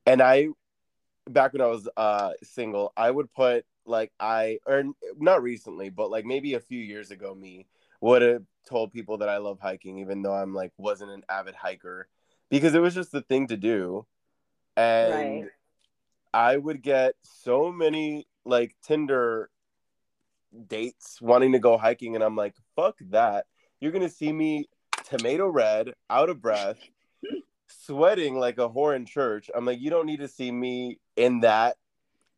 [0.06, 0.48] And I,
[1.30, 4.84] back when I was uh, single, I would put like I, or
[5.18, 7.68] not recently, but like maybe a few years ago, me
[8.00, 11.56] would have told people that I love hiking, even though I'm like wasn't an avid
[11.56, 12.08] hiker,
[12.50, 14.06] because it was just the thing to do.
[14.76, 15.50] And right.
[16.34, 19.50] I would get so many like Tinder
[20.68, 23.46] dates wanting to go hiking, and I'm like, fuck that.
[23.80, 24.70] You're gonna see me
[25.04, 26.78] tomato red, out of breath,
[27.68, 29.50] sweating like a whore in church.
[29.54, 31.78] I'm like, you don't need to see me in that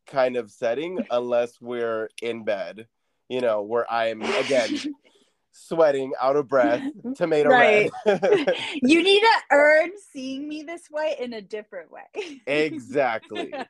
[0.07, 2.87] kind of setting unless we're in bed,
[3.29, 4.77] you know, where I'm again
[5.51, 6.81] sweating out of breath,
[7.15, 7.91] tomato right.
[8.05, 8.55] red.
[8.81, 12.41] you need to earn seeing me this way in a different way.
[12.47, 13.53] exactly.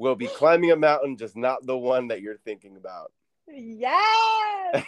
[0.00, 3.10] We'll be climbing a mountain, just not the one that you're thinking about.
[3.48, 4.84] Yes.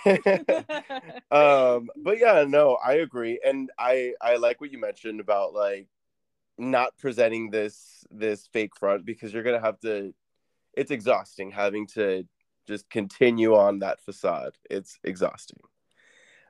[1.33, 5.89] um, but yeah, no, I agree, and I I like what you mentioned about like
[6.59, 10.15] not presenting this this fake front because you're gonna have to
[10.75, 12.27] it's exhausting having to
[12.67, 15.61] just continue on that facade it's exhausting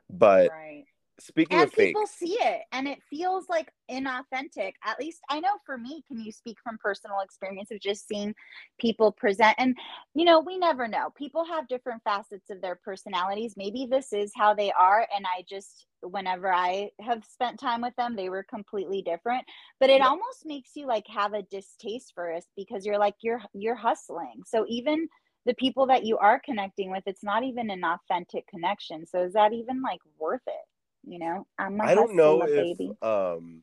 [0.09, 0.85] but right.
[1.20, 5.56] Speaking and of people see it and it feels like inauthentic at least i know
[5.64, 8.35] for me can you speak from personal experience of just seeing
[8.78, 9.76] people present and
[10.14, 14.33] you know we never know people have different facets of their personalities maybe this is
[14.37, 18.42] how they are and i just whenever I have spent time with them, they were
[18.42, 19.44] completely different.
[19.78, 20.09] But it yeah.
[20.09, 24.42] almost makes you like have a distaste for us because you're like you're you're hustling.
[24.46, 25.09] So even
[25.46, 29.06] the people that you are connecting with, it's not even an authentic connection.
[29.06, 30.69] So is that even like worth it?
[31.04, 32.92] You know, I'm I don't know if baby.
[33.02, 33.62] um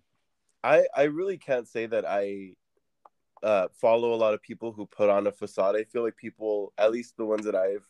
[0.63, 2.54] I I really can't say that I
[3.43, 5.76] uh follow a lot of people who put on a facade.
[5.76, 7.88] I feel like people, at least the ones that I've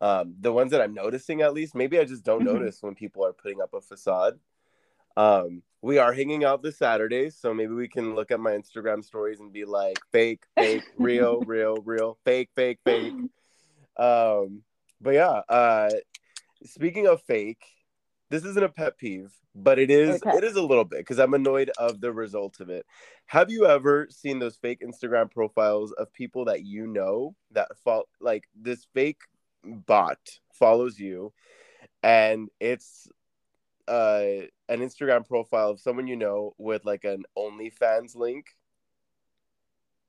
[0.00, 2.54] um, the ones that I'm noticing, at least, maybe I just don't mm-hmm.
[2.54, 4.38] notice when people are putting up a facade.
[5.16, 9.04] Um, we are hanging out this Saturday, so maybe we can look at my Instagram
[9.04, 13.14] stories and be like, fake, fake, real, real, real, fake, fake, fake.
[14.00, 14.62] Um,
[15.00, 15.90] but yeah, uh,
[16.62, 17.64] speaking of fake,
[18.30, 20.36] this isn't a pet peeve, but it is okay.
[20.36, 22.84] it is a little bit because I'm annoyed of the result of it.
[23.26, 28.04] Have you ever seen those fake Instagram profiles of people that you know that fall
[28.20, 29.20] like this fake
[29.64, 30.18] bot
[30.52, 31.32] follows you
[32.02, 33.08] and it's
[33.88, 34.22] uh
[34.68, 38.46] an Instagram profile of someone you know with like an OnlyFans link?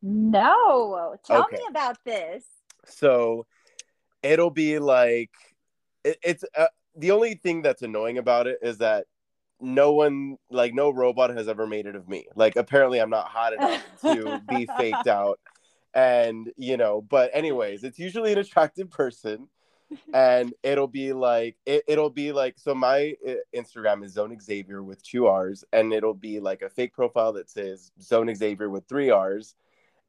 [0.01, 1.15] No.
[1.25, 1.58] Tell okay.
[1.58, 2.43] me about this.
[2.86, 3.45] So
[4.21, 5.32] it'll be like
[6.03, 9.06] it, it's uh, the only thing that's annoying about it is that
[9.62, 12.28] no one like no robot has ever made it of me.
[12.36, 15.39] Like apparently I'm not hot enough to be faked out.
[15.93, 19.47] And you know but anyways it's usually an attractive person.
[20.13, 24.84] And it'll be like it, it'll be like so my uh, instagram is zone xavier
[24.84, 28.88] with two r's and it'll be like a fake profile that says zone xavier with
[28.88, 29.56] three r's.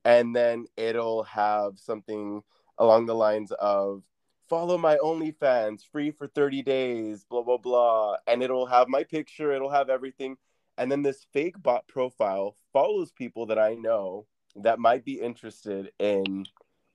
[0.05, 2.43] And then it'll have something
[2.79, 4.03] along the lines of
[4.51, 8.17] follow my OnlyFans free for 30 days, blah, blah, blah.
[8.27, 10.37] And it'll have my picture, it'll have everything.
[10.77, 15.93] And then this fake bot profile follows people that I know that might be interested
[15.99, 16.45] in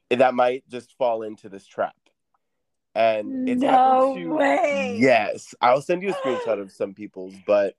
[0.10, 1.96] that might just fall into this trap.
[2.94, 4.98] And it's no to, way.
[5.00, 7.76] Yes, I'll send you a screenshot of some people's, but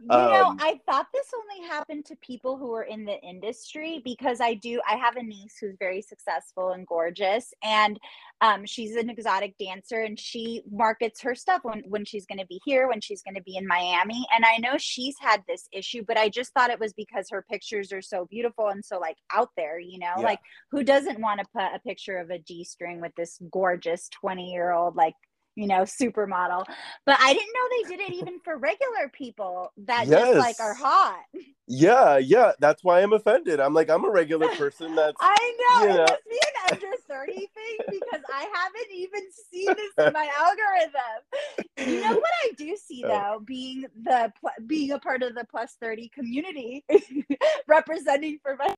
[0.00, 4.00] you know, um, I thought this only happened to people who were in the industry
[4.04, 4.80] because I do.
[4.88, 7.98] I have a niece who's very successful and gorgeous, and
[8.40, 12.46] um, she's an exotic dancer, and she markets her stuff when when she's going to
[12.46, 14.26] be here, when she's going to be in Miami.
[14.34, 17.44] And I know she's had this issue, but I just thought it was because her
[17.48, 19.78] pictures are so beautiful and so like out there.
[19.78, 20.24] You know, yeah.
[20.24, 24.08] like who doesn't want to put a picture of a g string with this gorgeous
[24.10, 25.14] twenty year old like
[25.56, 26.64] you know, supermodel.
[27.04, 30.20] But I didn't know they did it even for regular people that yes.
[30.20, 31.24] just like are hot.
[31.66, 32.52] Yeah, yeah.
[32.60, 33.58] That's why I'm offended.
[33.58, 36.04] I'm like, I'm a regular person that's I know, you know.
[36.04, 37.48] it me an under 30 thing
[37.90, 41.92] because I haven't even seen this in my algorithm.
[41.92, 43.08] You know what I do see oh.
[43.08, 44.32] though, being the
[44.66, 46.84] being a part of the plus 30 community
[47.66, 48.74] representing for my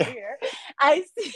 [0.80, 1.32] I see,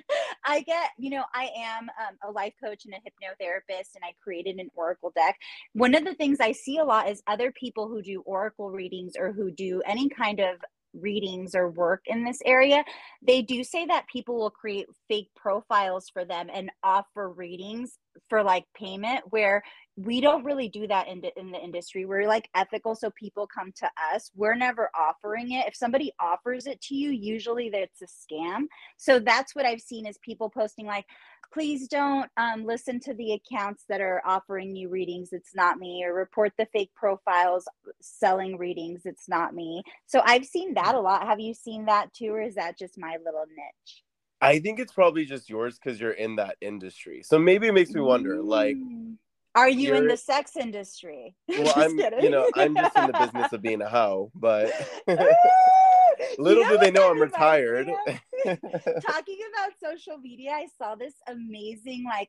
[0.44, 4.12] I get, you know, I am um, a life coach and a hypnotherapist, and I
[4.22, 5.36] created an oracle deck.
[5.72, 9.14] One of the things I see a lot is other people who do oracle readings
[9.18, 10.56] or who do any kind of
[10.94, 12.84] readings or work in this area,
[13.22, 18.42] they do say that people will create fake profiles for them and offer readings for
[18.42, 19.62] like payment where
[19.98, 22.06] we don't really do that in the, in the industry.
[22.06, 24.30] We're like ethical, so people come to us.
[24.36, 25.66] We're never offering it.
[25.66, 28.66] If somebody offers it to you, usually that's a scam.
[28.96, 31.04] So that's what I've seen is people posting like,
[31.52, 35.32] please don't um, listen to the accounts that are offering you readings.
[35.32, 37.66] It's not me, or report the fake profiles
[38.00, 39.02] selling readings.
[39.04, 39.82] It's not me.
[40.06, 41.26] So I've seen that a lot.
[41.26, 44.04] Have you seen that too, or is that just my little niche?
[44.40, 47.22] I think it's probably just yours because you're in that industry.
[47.24, 48.46] So maybe it makes me wonder, mm.
[48.46, 48.76] like
[49.58, 51.34] are you in the sex industry?
[51.48, 52.22] Well, I'm, kidding.
[52.22, 54.70] you know, I'm just in the business of being a hoe, but
[56.42, 57.88] little you know do they know I'm retired.
[58.46, 62.28] Talking about social media, I saw this amazing like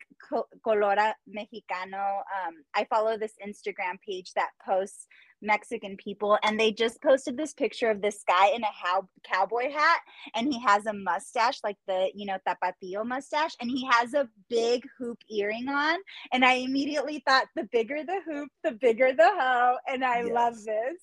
[0.65, 2.17] Colora Mexicano.
[2.17, 5.05] Um, I follow this Instagram page that posts
[5.43, 9.71] Mexican people, and they just posted this picture of this guy in a how- cowboy
[9.71, 9.99] hat,
[10.33, 14.27] and he has a mustache, like the you know tapatio mustache, and he has a
[14.49, 15.99] big hoop earring on.
[16.33, 20.31] And I immediately thought, the bigger the hoop, the bigger the hoe, and I yes.
[20.33, 20.99] love this.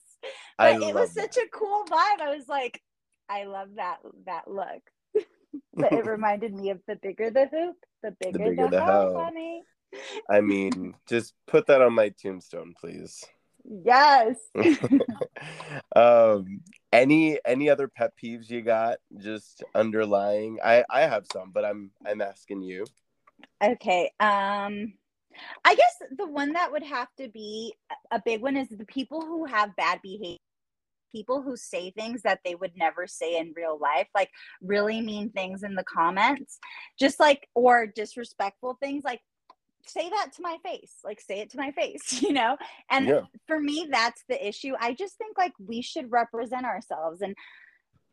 [0.59, 1.35] But I it was that.
[1.35, 2.21] such a cool vibe.
[2.21, 2.81] I was like,
[3.29, 4.83] I love that that look.
[5.75, 8.83] but it reminded me of the bigger the hoop, the bigger the, bigger the, the
[8.83, 9.25] hoe.
[9.25, 9.63] Honey.
[10.29, 13.25] I mean, just put that on my tombstone, please.
[13.65, 14.37] Yes.
[15.97, 16.61] um
[16.93, 20.59] any any other pet peeves you got just underlying?
[20.65, 22.85] I I have some, but I'm I'm asking you.
[23.63, 24.13] Okay.
[24.21, 24.95] Um
[25.65, 27.75] I guess the one that would have to be
[28.11, 30.39] a big one is the people who have bad behavior
[31.17, 35.31] people who say things that they would never say in real life, like really mean
[35.31, 36.59] things in the comments,
[36.99, 39.03] just like, or disrespectful things.
[39.03, 39.21] Like,
[39.89, 42.57] say that to my face like say it to my face you know
[42.91, 43.21] and yeah.
[43.47, 47.37] for me that's the issue i just think like we should represent ourselves and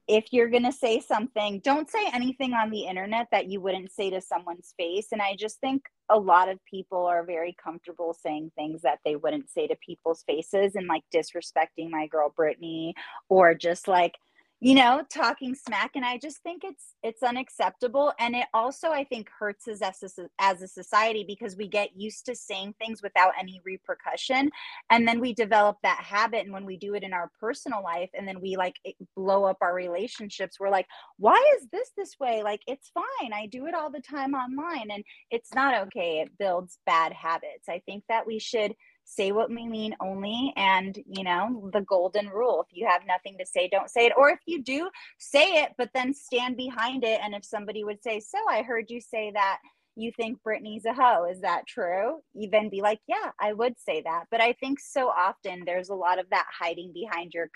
[0.08, 3.92] if you're going to say something don't say anything on the internet that you wouldn't
[3.92, 5.08] say to someone's face.
[5.12, 9.16] And i just think a lot of people are very comfortable saying things that they
[9.16, 12.94] wouldn't say to people's faces and like disrespecting my girl brittany
[13.30, 14.16] or just like
[14.64, 19.04] you know talking smack and i just think it's it's unacceptable and it also i
[19.04, 23.02] think hurts us as a, as a society because we get used to saying things
[23.02, 24.50] without any repercussion
[24.90, 28.10] and then we develop that habit and when we do it in our personal life
[28.14, 28.76] and then we like
[29.16, 32.44] blow up our relationships we're like why is this this way?
[32.44, 33.34] Like it's fine.
[33.34, 36.22] I do it all the time online and it's not okay.
[36.22, 37.70] It builds bad habits.
[37.70, 38.74] I think that we should
[39.06, 43.36] say what we mean only and you know the golden rule if you have nothing
[43.38, 47.04] to say don't say it or if you do say it but then stand behind
[47.04, 49.60] it and if somebody would say so i heard you say that
[49.96, 51.26] you think Brittany's a hoe.
[51.30, 52.20] Is that true?
[52.34, 54.24] You then be like, yeah, I would say that.
[54.32, 57.50] But I think so often there's a lot of that hiding behind your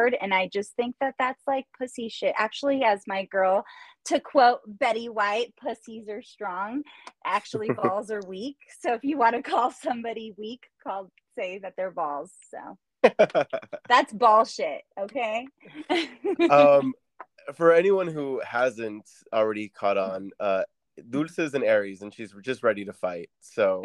[0.00, 0.16] keyboard.
[0.20, 2.34] And I just think that that's like pussy shit.
[2.36, 3.64] Actually, as my girl,
[4.06, 6.82] to quote Betty White, pussies are strong.
[7.24, 8.56] Actually, balls are weak.
[8.80, 12.32] So if you want to call somebody weak, call say that they're balls.
[12.50, 13.10] So
[13.88, 14.82] that's bullshit.
[14.98, 15.46] Okay.
[16.50, 16.92] um,
[17.54, 20.62] for anyone who hasn't already caught on, uh,
[21.08, 23.30] Dulce is an Aries and she's just ready to fight.
[23.40, 23.82] So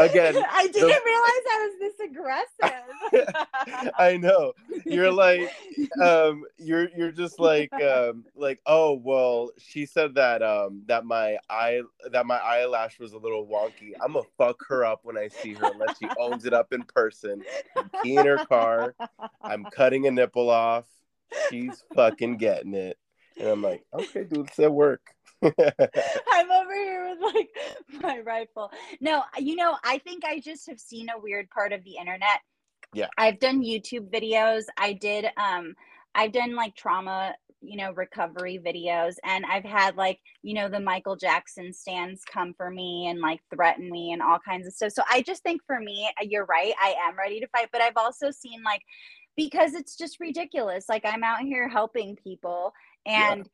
[0.00, 1.00] again, I didn't the...
[1.04, 3.92] realize I was this aggressive.
[3.98, 4.52] I know.
[4.84, 5.50] You're like
[6.02, 11.38] um you're you're just like um like oh well she said that um that my
[11.50, 13.92] eye that my eyelash was a little wonky.
[14.02, 16.82] I'm gonna fuck her up when I see her unless she owns it up in
[16.82, 17.42] person.
[17.76, 18.94] I'm in her car.
[19.42, 20.86] I'm cutting a nipple off.
[21.50, 22.98] She's fucking getting it.
[23.38, 25.00] And I'm like, okay, dude, it's at work.
[25.42, 28.70] I'm over here with like my rifle.
[29.00, 32.40] No, you know, I think I just have seen a weird part of the internet.
[32.94, 33.08] Yeah.
[33.18, 34.64] I've done YouTube videos.
[34.78, 35.74] I did um
[36.14, 40.80] I've done like trauma, you know, recovery videos and I've had like, you know, the
[40.80, 44.92] Michael Jackson stands come for me and like threaten me and all kinds of stuff.
[44.92, 46.72] So I just think for me, you're right.
[46.80, 48.82] I am ready to fight, but I've also seen like
[49.36, 50.86] because it's just ridiculous.
[50.88, 52.72] Like I'm out here helping people
[53.06, 53.48] and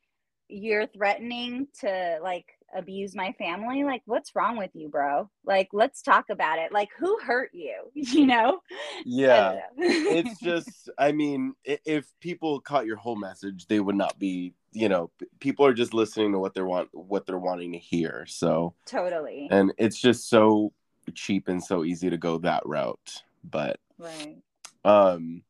[0.48, 0.58] yeah.
[0.60, 3.84] you're threatening to like abuse my family?
[3.84, 5.30] Like what's wrong with you bro?
[5.44, 6.72] Like let's talk about it.
[6.72, 7.74] Like who hurt you?
[7.94, 8.60] You know?
[9.04, 9.60] Yeah.
[9.76, 9.86] Know.
[9.86, 14.88] it's just i mean if people caught your whole message they would not be you
[14.88, 18.24] know people are just listening to what they want what they're wanting to hear.
[18.26, 19.48] So totally.
[19.50, 20.72] and it's just so
[21.14, 23.22] cheap and so easy to go that route.
[23.48, 24.36] But right.
[24.84, 25.42] um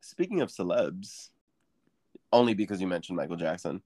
[0.00, 1.30] speaking of celebs
[2.32, 3.82] only because you mentioned michael jackson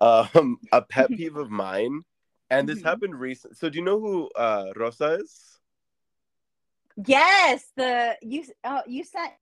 [0.00, 2.02] um, a pet peeve of mine,
[2.50, 2.88] and this mm-hmm.
[2.88, 3.56] happened recent.
[3.56, 5.58] So, do you know who uh, Rosa is?
[7.06, 9.32] Yes, the you oh you sent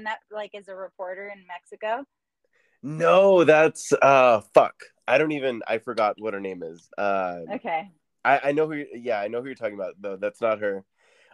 [0.00, 2.04] that like as a reporter in Mexico.
[2.82, 4.74] No, that's uh fuck.
[5.08, 6.88] I don't even I forgot what her name is.
[6.96, 7.90] Uh, okay.
[8.24, 8.84] I I know who.
[8.92, 10.16] Yeah, I know who you're talking about though.
[10.16, 10.84] That's not her.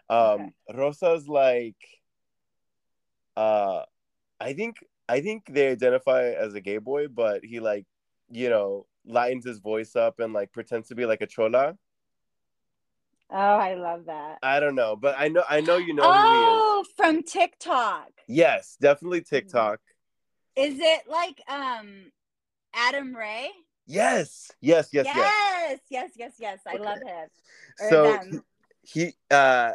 [0.08, 0.78] Um, okay.
[0.78, 1.76] Rosa's like.
[3.36, 3.82] Uh,
[4.40, 4.76] I think
[5.10, 7.86] I think they identify as a gay boy, but he like
[8.30, 11.76] you know, lightens his voice up and like pretends to be like a chola.
[13.32, 14.38] Oh, I love that.
[14.42, 18.10] I don't know, but I know I know you know oh, from TikTok.
[18.26, 19.36] Yes, definitely mm-hmm.
[19.36, 19.80] TikTok.
[20.56, 22.10] Is it like um
[22.74, 23.50] Adam Ray?
[23.86, 26.58] Yes, yes, yes, yes, yes, yes, yes, yes.
[26.66, 26.84] I okay.
[26.84, 27.28] love him.
[27.80, 28.44] Or so them.
[28.82, 29.72] he, uh,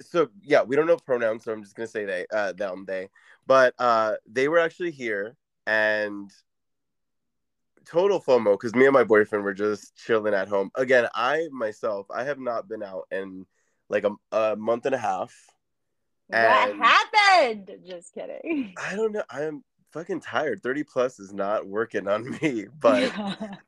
[0.00, 3.08] so yeah, we don't know pronouns, so I'm just gonna say they, uh, them, they.
[3.46, 6.30] But uh, they were actually here, and
[7.88, 10.70] total FOMO because me and my boyfriend were just chilling at home.
[10.74, 13.46] Again, I myself, I have not been out in
[13.88, 15.34] like a, a month and a half.
[16.28, 17.70] what happened?
[17.86, 18.74] Just kidding.
[18.82, 19.22] I don't know.
[19.30, 20.62] I am fucking tired.
[20.62, 23.12] 30 plus is not working on me, but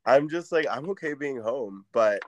[0.05, 1.85] I'm just like, I'm okay being home.
[1.93, 2.23] But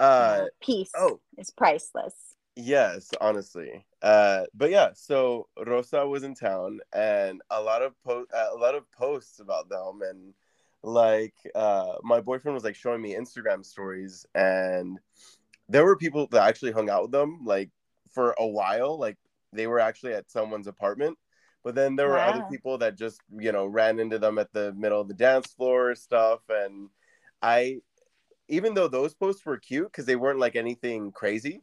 [0.00, 2.14] uh peace oh, is priceless.
[2.54, 3.86] Yes, honestly.
[4.02, 8.58] Uh, but yeah, so Rosa was in town, and a lot of po- uh, a
[8.58, 10.34] lot of posts about them, and
[10.82, 14.98] like uh my boyfriend was like showing me instagram stories and
[15.68, 17.70] there were people that actually hung out with them like
[18.10, 19.16] for a while like
[19.52, 21.16] they were actually at someone's apartment
[21.62, 22.30] but then there were wow.
[22.30, 25.52] other people that just you know ran into them at the middle of the dance
[25.52, 26.88] floor stuff and
[27.42, 27.76] i
[28.48, 31.62] even though those posts were cute because they weren't like anything crazy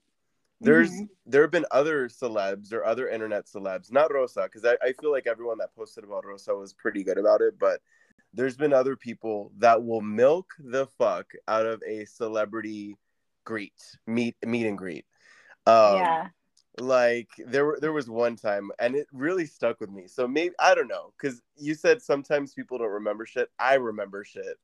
[0.61, 1.05] there's mm-hmm.
[1.25, 5.11] there have been other celebs or other internet celebs not rosa because I, I feel
[5.11, 7.79] like everyone that posted about rosa was pretty good about it but
[8.33, 12.95] there's been other people that will milk the fuck out of a celebrity
[13.49, 13.73] greet
[14.05, 15.05] meet meet and greet.
[15.65, 16.27] Um, yeah.
[16.79, 20.07] Like there there was one time and it really stuck with me.
[20.07, 23.49] So maybe I don't know because you said sometimes people don't remember shit.
[23.59, 24.57] I remember shit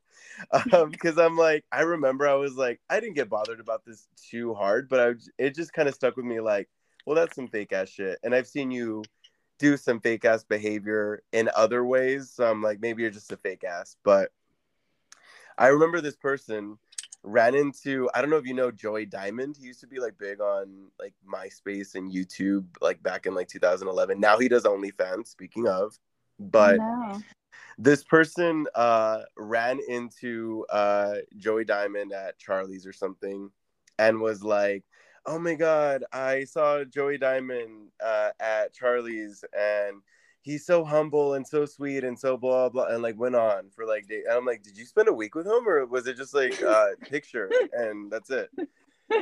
[0.74, 4.08] um because I'm like I remember I was like I didn't get bothered about this
[4.30, 6.70] too hard, but I it just kind of stuck with me like
[7.06, 9.04] well that's some fake ass shit and I've seen you
[9.58, 12.30] do some fake ass behavior in other ways.
[12.30, 13.96] So I'm like, maybe you're just a fake ass.
[14.04, 14.32] But
[15.58, 16.78] I remember this person
[17.26, 19.58] ran into I don't know if you know Joey Diamond.
[19.60, 23.48] He used to be like big on like MySpace and YouTube like back in like
[23.48, 24.20] 2011.
[24.20, 25.28] Now he does OnlyFans.
[25.28, 25.98] Speaking of,
[26.40, 27.20] but no.
[27.78, 33.50] this person uh, ran into uh, Joey Diamond at Charlie's or something,
[33.98, 34.84] and was like,
[35.26, 40.02] oh my god, I saw Joey Diamond uh, at Charlie's and
[40.46, 43.84] he's so humble and so sweet and so blah blah and like went on for
[43.86, 44.22] like day.
[44.28, 46.62] And I'm like, did you spend a week with him or was it just like
[46.62, 48.52] a picture and that's it?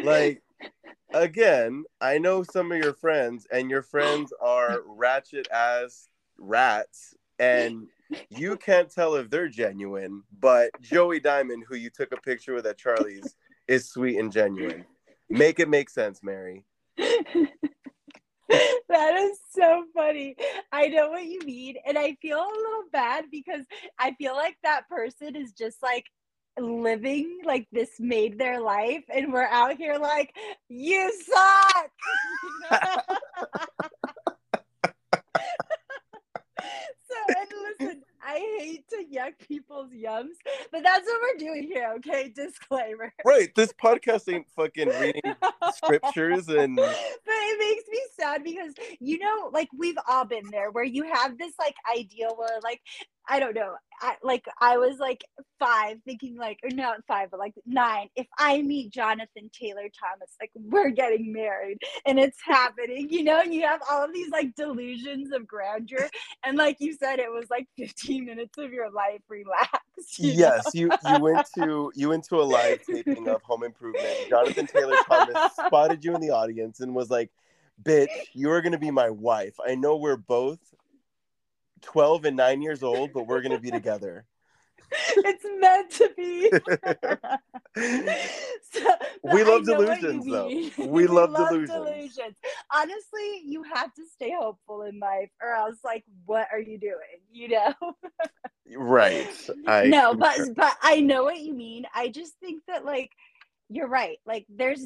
[0.03, 0.43] Like
[1.13, 7.87] again, I know some of your friends and your friends are ratchet ass rats and
[8.29, 12.67] you can't tell if they're genuine, but Joey Diamond, who you took a picture with
[12.67, 13.33] at Charlie's,
[13.69, 14.83] is sweet and genuine.
[15.29, 16.65] Make it make sense, Mary.
[18.89, 20.35] that is so funny.
[20.71, 21.75] I know what you mean.
[21.85, 23.65] And I feel a little bad because
[23.99, 26.05] I feel like that person is just like
[26.59, 29.03] living like this made their life.
[29.13, 30.35] And we're out here like,
[30.69, 31.89] you suck.
[37.09, 40.35] so, and listen, I hate to yuck people's yums,
[40.71, 42.31] but that's what we're doing here, okay?
[42.33, 43.13] Disclaimer.
[43.25, 43.53] Right.
[43.55, 45.35] This podcast ain't fucking reading
[45.73, 46.95] scriptures and But
[47.27, 51.37] it makes me sad because you know, like we've all been there where you have
[51.37, 52.81] this like ideal where like
[53.29, 53.75] I don't know.
[54.01, 55.23] I, like I was like
[55.59, 58.09] five, thinking like, or not five, but like nine.
[58.15, 63.07] If I meet Jonathan Taylor Thomas, like we're getting married, and it's happening.
[63.09, 66.09] You know, And you have all of these like delusions of grandeur,
[66.45, 69.79] and like you said, it was like 15 minutes of your life relaxed.
[70.17, 74.05] You yes, you you went to you went to a live taping of Home Improvement.
[74.27, 77.31] Jonathan Taylor Thomas spotted you in the audience and was like,
[77.81, 79.55] "Bitch, you are gonna be my wife.
[79.65, 80.72] I know we're both
[81.83, 84.25] 12 and 9 years old, but we're going to be together.
[85.17, 86.49] it's meant to be.
[88.71, 90.47] so, we love delusions, though.
[90.87, 91.71] We, love, love delusions.
[91.71, 92.35] delusions.
[92.73, 97.21] Honestly, you have to stay hopeful in life, or else, like, what are you doing?
[97.31, 97.73] You know.
[98.75, 99.49] right.
[99.67, 101.85] I no, but but I know what you mean.
[101.93, 103.11] I just think that like
[103.69, 104.17] you're right.
[104.25, 104.85] Like, there's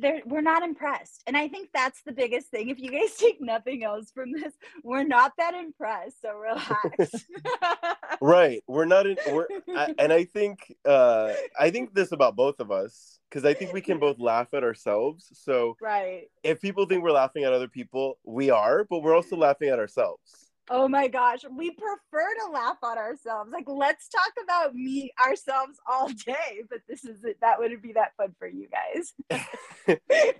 [0.00, 1.22] there we're not impressed.
[1.26, 2.68] And i think that's the biggest thing.
[2.68, 6.20] If you guys take nothing else from this we're not that impressed.
[6.22, 7.26] So relax.
[8.20, 8.62] Right.
[8.66, 12.70] We're not in we're I, and i think uh i think this about both of
[12.70, 15.30] us because i think we can both laugh at ourselves.
[15.32, 16.28] So right.
[16.42, 19.78] if people think we're laughing at other people we are but we're also laughing at
[19.78, 23.52] ourselves Oh my gosh, we prefer to laugh on ourselves.
[23.52, 27.38] Like, let's talk about me ourselves all day, but this is it.
[27.42, 29.98] That wouldn't be that fun for you guys.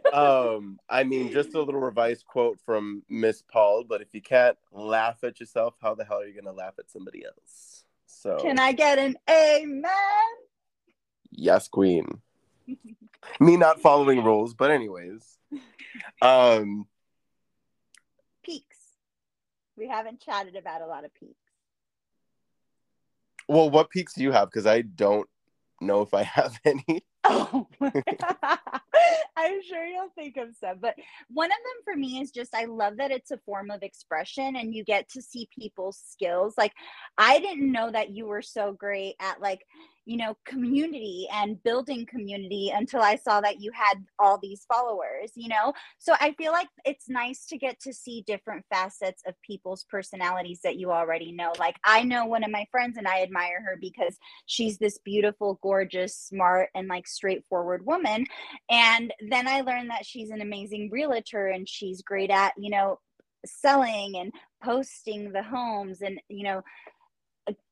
[0.12, 4.56] um, I mean, just a little revised quote from Miss Paul, but if you can't
[4.72, 7.84] laugh at yourself, how the hell are you gonna laugh at somebody else?
[8.06, 9.84] So can I get an amen?
[11.30, 12.22] Yes, Queen.
[13.40, 15.38] me not following rules, but anyways.
[16.20, 16.86] Um
[19.76, 21.34] we haven't chatted about a lot of peaks.
[23.48, 24.50] Well, what peaks do you have?
[24.50, 25.28] Because I don't
[25.80, 27.04] know if I have any.
[27.24, 27.66] Oh,
[29.36, 30.78] I'm sure you'll think of some.
[30.80, 30.94] But
[31.28, 34.56] one of them for me is just I love that it's a form of expression
[34.56, 36.54] and you get to see people's skills.
[36.56, 36.72] Like,
[37.18, 39.64] I didn't know that you were so great at like
[40.04, 45.32] you know community and building community until i saw that you had all these followers
[45.34, 45.72] you know?
[45.98, 50.60] So i feel like it's nice to get to see different facets of people's personalities
[50.62, 51.52] that you already know.
[51.58, 55.58] Like i know one of my friends and i admire her because she's this beautiful
[55.62, 58.26] gorgeous smart and like straightforward woman.
[58.70, 62.98] And then i learned that she's an amazing realtor and she's great at you know
[63.46, 64.32] selling and
[64.62, 66.62] posting the homes and you know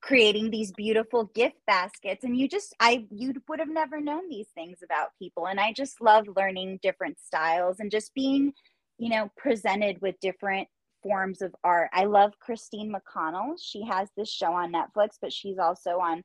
[0.00, 2.24] creating these beautiful gift baskets.
[2.24, 5.46] And you just i you would have never known these things about people.
[5.46, 8.52] And i just love learning different styles and just being
[8.98, 10.68] you know presented with different
[11.02, 11.90] forms of art.
[11.92, 13.54] I love christine mcconnell.
[13.60, 16.22] She has this show on netflix but she's also on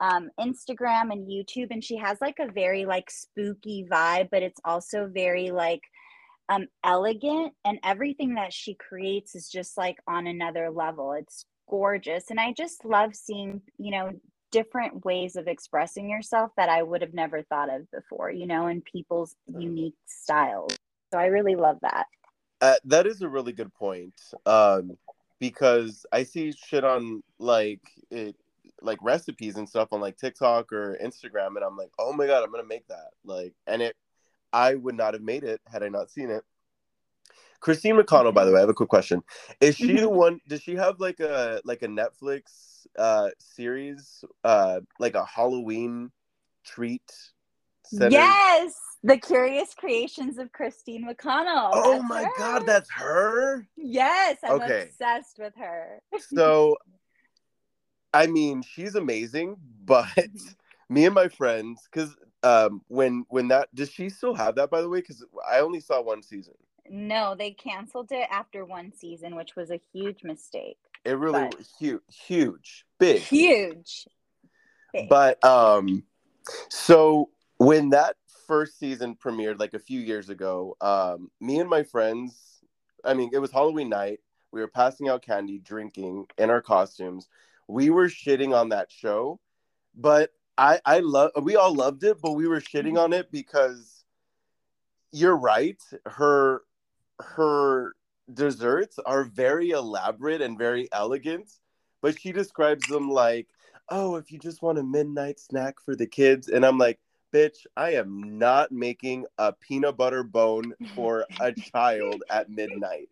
[0.00, 1.68] um, instagram and youtube.
[1.70, 5.82] And she has like a very like spooky vibe but it's also very like
[6.50, 7.54] um elegant.
[7.64, 11.12] And everything that she creates is just like on another level.
[11.12, 12.30] It's gorgeous.
[12.30, 14.12] And I just love seeing, you know,
[14.50, 18.66] different ways of expressing yourself that I would have never thought of before, you know,
[18.66, 20.76] and people's unique styles.
[21.12, 22.06] So I really love that.
[22.60, 24.14] Uh, that is a really good point.
[24.46, 24.96] Um,
[25.40, 28.36] because I see shit on like it,
[28.80, 32.44] like recipes and stuff on like TikTok or Instagram, and I'm like, oh my god,
[32.44, 33.10] I'm gonna make that.
[33.24, 33.96] Like, and it,
[34.52, 36.44] I would not have made it had I not seen it.
[37.64, 39.22] Christine McConnell, by the way, I have a quick question.
[39.58, 40.14] Is she the mm-hmm.
[40.14, 40.40] one?
[40.46, 46.10] Does she have like a like a Netflix uh series, uh, like a Halloween
[46.62, 47.10] treat?
[47.90, 51.70] Yes, the Curious Creations of Christine McConnell.
[51.72, 52.30] Oh that's my her.
[52.36, 53.66] god, that's her.
[53.78, 54.82] Yes, I'm okay.
[54.82, 56.02] obsessed with her.
[56.18, 56.76] so,
[58.12, 59.56] I mean, she's amazing,
[59.86, 60.06] but
[60.90, 64.82] me and my friends, because um, when when that does she still have that by
[64.82, 64.98] the way?
[64.98, 66.52] Because I only saw one season.
[66.88, 70.78] No, they canceled it after one season, which was a huge mistake.
[71.04, 74.06] It really was huge, huge, big, huge.
[74.92, 75.08] Big.
[75.08, 76.04] But um,
[76.70, 78.16] so when that
[78.46, 82.62] first season premiered, like a few years ago, um, me and my friends,
[83.04, 84.20] I mean, it was Halloween night.
[84.52, 87.28] We were passing out candy, drinking in our costumes.
[87.66, 89.40] We were shitting on that show,
[89.94, 91.32] but I, I love.
[91.42, 94.04] We all loved it, but we were shitting on it because
[95.10, 95.82] you're right.
[96.06, 96.62] Her
[97.20, 97.94] her
[98.32, 101.50] desserts are very elaborate and very elegant,
[102.02, 103.48] but she describes them like,
[103.90, 106.48] oh, if you just want a midnight snack for the kids.
[106.48, 106.98] And I'm like,
[107.34, 113.08] bitch, I am not making a peanut butter bone for a child at midnight.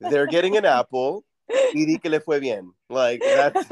[0.00, 1.24] They're getting an apple.
[1.74, 2.72] Y que le fue bien.
[2.88, 3.66] Like that's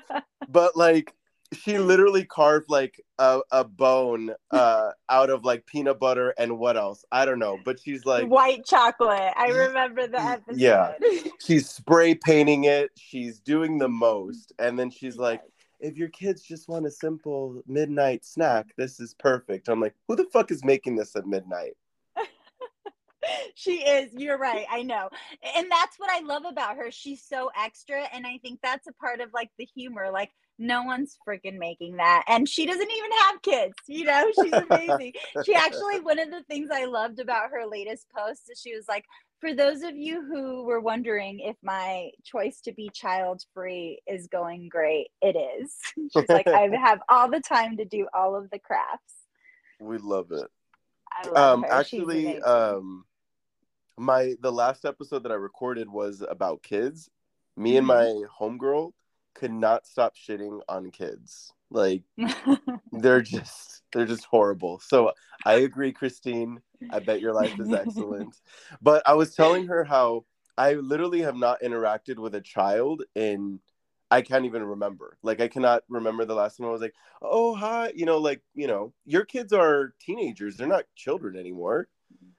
[0.48, 1.14] but like
[1.52, 6.76] she literally carved like a, a bone uh out of like peanut butter and what
[6.76, 7.04] else?
[7.12, 9.32] I don't know but she's like white chocolate.
[9.36, 10.58] I remember the episode.
[10.58, 10.94] Yeah
[11.44, 12.90] she's spray painting it.
[12.96, 14.52] She's doing the most.
[14.58, 15.40] And then she's like
[15.80, 19.68] if your kids just want a simple midnight snack this is perfect.
[19.68, 21.72] I'm like who the fuck is making this at midnight?
[23.54, 24.12] She is.
[24.14, 24.66] You're right.
[24.68, 25.08] I know.
[25.56, 26.90] And that's what i love about her.
[26.90, 30.10] She's so extra and i think that's a part of like the humor.
[30.10, 34.52] Like no one's freaking making that and she doesn't even have kids you know she's
[34.52, 35.12] amazing
[35.44, 38.86] she actually one of the things i loved about her latest post is she was
[38.88, 39.04] like
[39.40, 44.28] for those of you who were wondering if my choice to be child free is
[44.28, 45.74] going great, it is.
[46.12, 49.14] She's like, I have all the time to do all of the crafts.
[49.80, 50.46] We love it.
[51.10, 51.72] I love Um, her.
[51.72, 53.04] Actually, um,
[53.98, 57.10] my the last episode that I recorded was about kids.
[57.56, 57.88] Me and Mhm.
[57.88, 58.92] my homegirl
[59.34, 61.52] could not stop shitting on kids.
[61.70, 62.02] Like
[62.92, 64.80] they're just they're just horrible.
[64.80, 65.12] So
[65.44, 66.60] I agree, Christine.
[66.90, 68.36] I bet your life is excellent.
[68.82, 70.24] but I was telling her how
[70.58, 73.60] I literally have not interacted with a child in
[74.10, 75.16] I can't even remember.
[75.22, 78.42] Like I cannot remember the last time I was like, "Oh, hi," you know, like,
[78.54, 80.58] you know, your kids are teenagers.
[80.58, 81.88] They're not children anymore.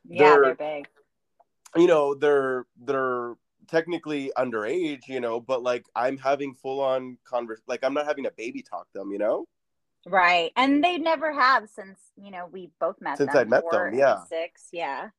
[0.08, 0.88] yeah, they're- they're big.
[1.76, 3.34] You know, they're they're
[3.68, 8.26] technically underage, you know, but like I'm having full on converse like I'm not having
[8.26, 9.48] a baby talk them, you know?
[10.06, 10.52] Right.
[10.56, 13.38] And they never have since, you know, we both met Since them.
[13.38, 14.26] I met them, yeah.
[14.28, 15.10] Six, yeah.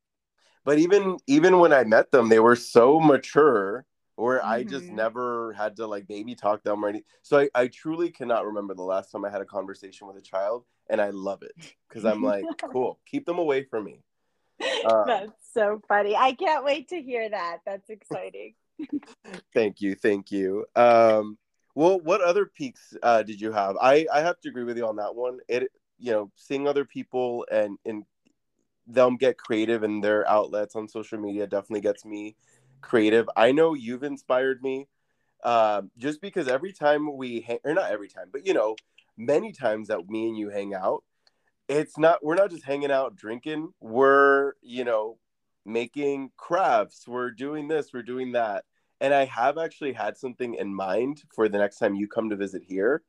[0.65, 3.85] but even even when I met them, they were so mature
[4.17, 4.97] where I just Mhm.
[4.97, 7.07] never had to like baby talk them or anything.
[7.23, 10.23] So I, I truly cannot remember the last time I had a conversation with a
[10.23, 11.53] child, and I love it
[11.89, 14.03] because I'm like, cool, keep them away from me.
[14.85, 16.15] Um, That's so funny.
[16.15, 17.59] I can't wait to hear that.
[17.65, 18.55] That's exciting.
[19.55, 20.67] Thank you, thank you.
[20.77, 21.39] Um,
[21.75, 23.77] well, what other peaks uh, did you have?
[23.81, 25.39] I I have to agree with you on that one.
[25.49, 28.05] It you know seeing other people and and
[28.87, 32.37] them get creative in their outlets on social media definitely gets me
[32.81, 33.29] creative.
[33.37, 34.89] I know you've inspired me
[35.43, 38.77] um, just because every time we hang, or not every time, but you know,
[39.17, 41.03] many times that me and you hang out,
[41.69, 43.73] it's not we're not just hanging out drinking.
[43.81, 45.19] We're you know
[45.65, 47.07] making crafts.
[47.07, 47.93] We're doing this.
[47.93, 48.65] We're doing that.
[49.01, 52.37] And I have actually had something in mind for the next time you come to
[52.37, 53.03] visit here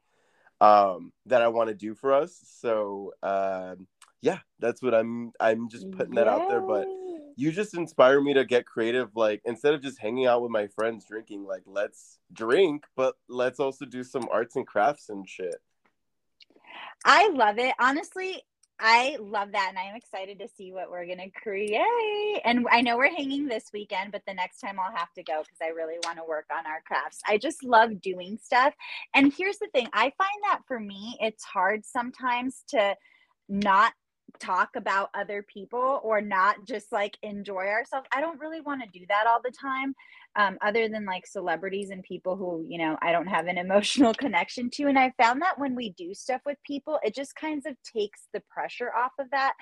[0.62, 2.38] um, that I want to do for us.
[2.60, 3.88] So um,
[4.22, 5.32] yeah, that's what I'm.
[5.39, 6.62] I'm just putting that out there.
[6.62, 6.88] But
[7.36, 9.10] you just inspire me to get creative.
[9.16, 13.60] Like instead of just hanging out with my friends drinking, like let's drink, but let's
[13.60, 15.56] also do some arts and crafts and shit.
[17.06, 17.76] I love it.
[17.80, 18.41] Honestly,
[18.80, 19.68] I love that.
[19.70, 22.41] And I'm excited to see what we're going to create.
[22.43, 25.43] And I know we're hanging this weekend, but the next time I'll have to go
[25.43, 27.22] because I really want to work on our crafts.
[27.28, 28.74] I just love doing stuff.
[29.14, 32.95] And here's the thing I find that for me, it's hard sometimes to
[33.47, 33.93] not
[34.39, 38.08] talk about other people or not just like enjoy ourselves.
[38.14, 39.95] I don't really want to do that all the time,
[40.38, 44.14] um, other than like celebrities and people who, you know, I don't have an emotional
[44.14, 44.86] connection to.
[44.88, 48.28] And I found that when we do stuff with people, it just kind of takes
[48.34, 49.54] the pressure off of that.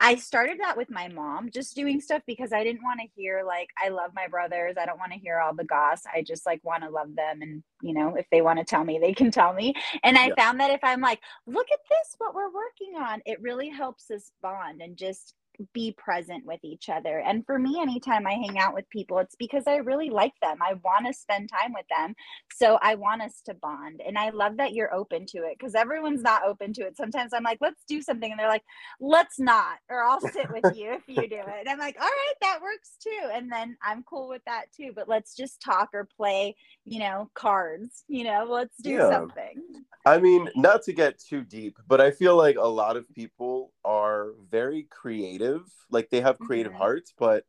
[0.00, 3.42] I started that with my mom, just doing stuff because I didn't want to hear
[3.46, 4.76] like, I love my brothers.
[4.80, 6.02] I don't want to hear all the goss.
[6.12, 7.42] I just like want to love them.
[7.42, 9.74] And, you know, if they want to tell me, they can tell me.
[10.04, 10.36] And I Yeah.
[10.36, 14.10] found that if I'm like, look at this, what we're working on, it really helps
[14.10, 15.34] us bond and just
[15.74, 17.20] be present with each other.
[17.20, 20.58] And for me, anytime I hang out with people, it's because I really like them.
[20.62, 22.14] I want to spend time with them.
[22.56, 24.00] So I want us to bond.
[24.06, 26.96] And I love that you're open to it because everyone's not open to it.
[26.96, 28.30] Sometimes I'm like, let's do something.
[28.30, 28.64] And they're like,
[29.00, 31.60] let's not, or I'll sit with you if you do it.
[31.60, 33.30] And I'm like, all right, that works too.
[33.32, 34.92] And then I'm cool with that too.
[34.94, 39.08] But let's just talk or play, you know, cards, you know, let's do Yeah.
[39.10, 39.62] something.
[40.06, 43.72] I mean, not to get too deep, but I feel like a lot of people
[43.84, 45.62] are very creative.
[45.90, 46.78] Like they have creative Mhm.
[46.78, 47.44] hearts, but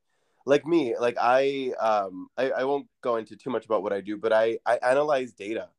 [0.45, 4.01] like me, like I um I, I won't go into too much about what I
[4.01, 5.69] do, but I I analyze data.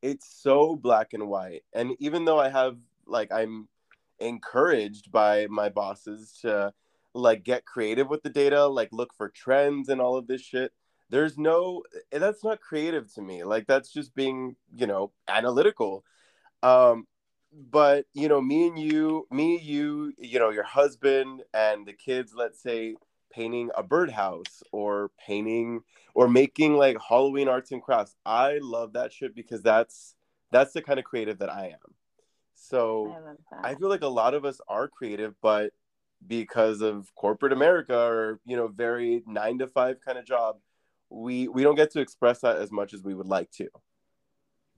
[0.00, 1.64] It's so black and white.
[1.72, 3.68] And even though I have like I'm
[4.20, 6.72] encouraged by my bosses to
[7.14, 10.72] like get creative with the data, like look for trends and all of this shit.
[11.10, 13.44] There's no that's not creative to me.
[13.44, 16.04] Like that's just being, you know, analytical
[16.62, 17.06] um
[17.70, 22.32] but you know me and you me you you know your husband and the kids
[22.34, 22.94] let's say
[23.30, 25.82] painting a birdhouse or painting
[26.14, 30.14] or making like halloween arts and crafts i love that shit because that's
[30.50, 31.94] that's the kind of creative that i am.
[32.54, 35.72] So I i feel like a lot of us are creative but
[36.26, 40.56] because of corporate america or you know very nine to five kind of job
[41.10, 43.68] we we don't get to express that as much as we would like to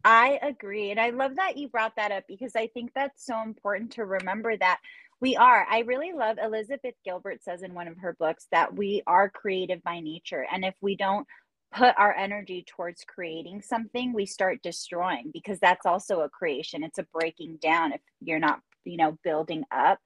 [0.04, 0.90] I agree.
[0.90, 4.04] And I love that you brought that up because I think that's so important to
[4.04, 4.80] remember that
[5.20, 5.66] we are.
[5.68, 9.82] I really love Elizabeth Gilbert says in one of her books that we are creative
[9.82, 10.46] by nature.
[10.52, 11.26] And if we don't
[11.72, 16.84] put our energy towards creating something, we start destroying because that's also a creation.
[16.84, 19.98] It's a breaking down if you're not, you know, building up.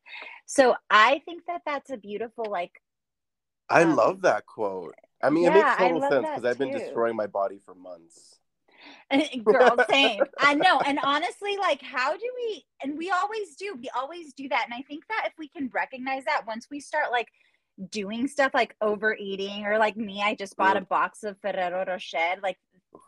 [0.47, 2.73] So I think that that's a beautiful, like,
[3.69, 4.95] I Um, love that quote.
[5.23, 8.39] I mean, yeah, it makes total sense because I've been destroying my body for months.
[9.45, 10.23] Girl, same.
[10.39, 10.81] I know.
[10.81, 14.65] And honestly, like, how do we, and we always do, we always do that.
[14.65, 17.29] And I think that if we can recognize that once we start, like,
[17.91, 20.83] doing stuff like overeating or like me, I just bought mm.
[20.83, 22.57] a box of Ferrero Rocher, like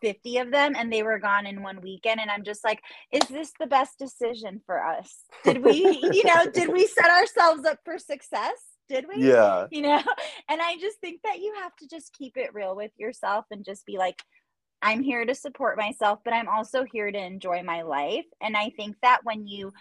[0.03, 2.81] 50 of them and they were gone in one weekend and i'm just like
[3.13, 5.75] is this the best decision for us did we
[6.13, 8.55] you know did we set ourselves up for success
[8.89, 9.67] did we Yeah.
[9.71, 10.03] you know
[10.49, 13.65] and i just think that you have to just keep it real with yourself and
[13.65, 14.23] just be like
[14.83, 18.27] i'm here to support myself but i'm also here to enjoy my life.
[18.41, 19.73] And i think that when you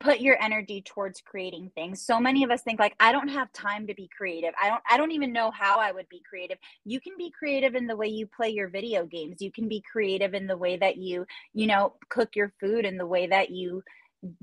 [0.00, 3.52] put your energy towards creating things so many of us think like i don't have
[3.52, 4.52] time to be creative.
[4.60, 6.58] I don't i don't even know how i would be creative.
[6.84, 9.40] You can be creative in the way you play your video games.
[9.40, 11.24] You can be creative in the way that you
[11.54, 13.82] you know cook your food in the way that you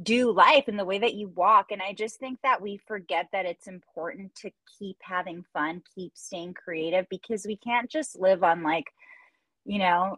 [0.03, 1.71] do life in the way that you walk.
[1.71, 6.13] And i just think that we forget that it's important to keep having fun keep
[6.15, 8.85] staying creative because we can't just live on like
[9.69, 10.17] you know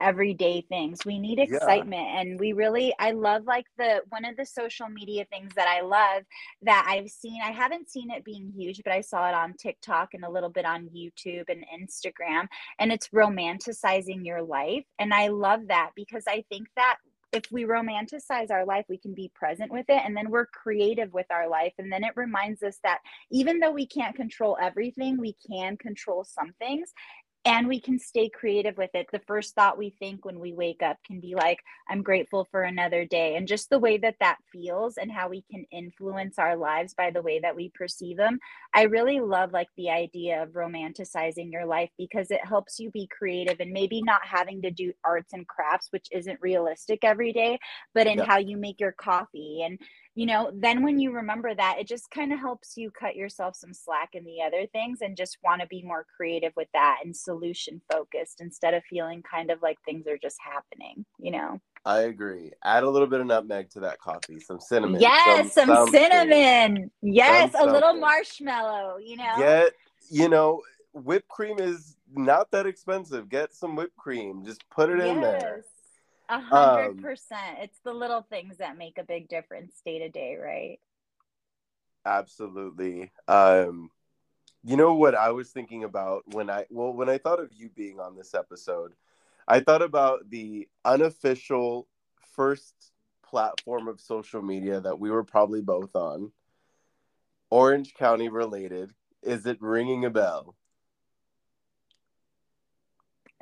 [0.00, 1.56] everyday things we need Yeah.
[1.56, 5.68] excitement and we really i love like the one of the social media things that
[5.68, 6.22] i love
[6.62, 10.14] that i've seen i haven't seen it being huge but i saw it on tiktok
[10.14, 12.46] and a little bit on youtube and instagram
[12.78, 16.96] and it's romanticizing your life and i love that because i think that
[17.30, 21.12] if we romanticize our life, we can be present with it and then we're creative
[21.12, 21.74] with our life.
[21.76, 23.00] And then it reminds us that
[23.30, 26.90] even though we can't control everything, we can control some things
[27.44, 29.06] and we can stay creative with it.
[29.10, 31.58] The first thought we think when we wake up can be like,
[31.88, 33.36] I'm grateful for another day.
[33.36, 37.10] And just the way that that feels and how we can influence our lives by
[37.10, 38.38] the way that we perceive them.
[38.74, 43.08] I really love like the idea of romanticizing your life because it helps you be
[43.16, 47.58] creative and maybe not having to do arts and crafts, which isn't realistic every day,
[47.94, 48.26] but in Yeah.
[48.26, 49.78] how you make your coffee and
[50.18, 53.54] you know, then when you remember that, it just kind of helps you cut yourself
[53.54, 56.98] some slack in the other things and just want to be more creative with that
[57.04, 61.60] and solution focused instead of feeling kind of like things are just happening, you know?
[61.84, 62.50] I agree.
[62.64, 65.00] Add a little bit of nutmeg to that coffee, some cinnamon.
[65.00, 65.92] yes, some, something.
[65.92, 66.90] cinnamon.
[67.00, 69.34] Yes, Some a little marshmallow, you know?
[69.38, 69.72] Get,
[70.10, 70.62] you know,
[70.94, 73.28] whipped cream is not that expensive.
[73.28, 74.44] Get some whipped cream.
[74.44, 75.62] Just put it in there.
[76.28, 77.58] A hundred Um, percent.
[77.60, 80.78] It's the little things that make a big difference day to day, right?
[82.04, 83.10] Absolutely.
[83.26, 83.90] Um,
[84.64, 87.70] you know what I was thinking about when I well when I thought of you
[87.70, 88.92] being on this episode,
[89.46, 91.86] I thought about the unofficial
[92.34, 92.74] first
[93.22, 96.32] platform of social media that we were probably both on.
[97.50, 98.92] Orange County related.
[99.22, 100.54] Is it ringing a bell?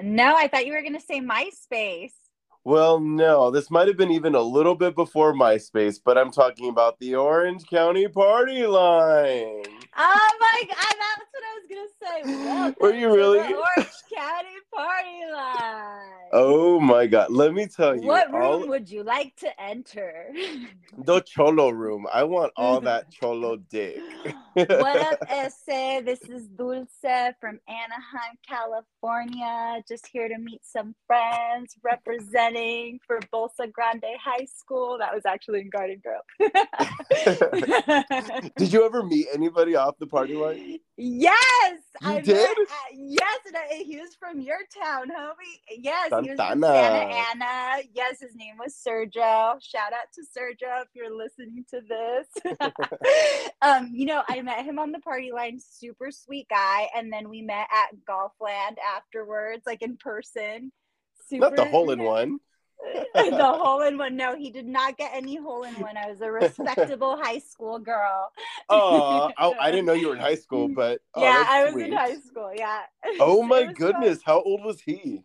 [0.00, 2.12] No, I thought you were gonna say MySpace.
[2.66, 6.68] Well, no, this might have been even a little bit before MySpace, but I'm talking
[6.68, 9.62] about the Orange County Party Line.
[9.96, 12.44] Oh my god, that's what I was gonna say.
[12.44, 13.38] Welcome Were you really?
[13.38, 16.30] the Orange County Party Line.
[16.32, 17.30] Oh my God.
[17.30, 18.06] Let me tell you.
[18.06, 20.32] what room all- would you like to enter?
[20.98, 22.06] the cholo room.
[22.12, 24.00] I want all that cholo dick.
[24.54, 26.02] what up, Ese?
[26.04, 26.88] This is Dulce
[27.40, 29.82] from Anaheim, California.
[29.86, 34.96] Just here to meet some friends representing for Bolsa Grande High School.
[34.98, 36.22] That was actually in Garden Grove.
[38.56, 40.45] Did you ever meet anybody off the party line?
[40.98, 45.60] Yes, You I met- uh, yes, and I, he was from your town, homie.
[45.78, 47.82] Yes, he was from Santa Ana.
[47.94, 49.60] Yes, his name was Sergio.
[49.62, 52.58] Shout out to Sergio if you're listening to this.
[53.62, 55.58] um, you know, I met him on the party line.
[55.60, 60.72] Super sweet guy, and then we met at Golfland afterwards, like in person.
[61.28, 62.38] Super, Not the hole in one.
[63.14, 64.16] the hole in one.
[64.16, 65.96] No, he did not get any hole in one.
[65.96, 68.32] I was a respectable high school girl.
[68.68, 71.72] Oh, I, I didn't know you were in high school, but oh, yeah, I was
[71.72, 71.86] sweet.
[71.86, 72.50] in high school.
[72.52, 72.80] Yeah.
[73.20, 73.74] Oh my was fun.
[73.74, 75.22] goodness, how old was he?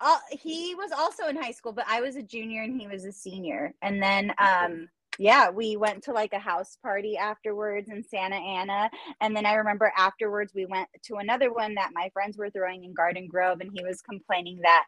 [0.00, 3.04] Uh, he was also in high school, but I was a junior and he was
[3.04, 3.74] a senior.
[3.82, 4.88] And then, um,
[5.18, 8.90] yeah, we went to like a house party afterwards in Santa Ana.
[9.20, 12.84] And then I remember afterwards we went to another one that my friends were throwing
[12.84, 14.84] in Garden Grove, and he was complaining that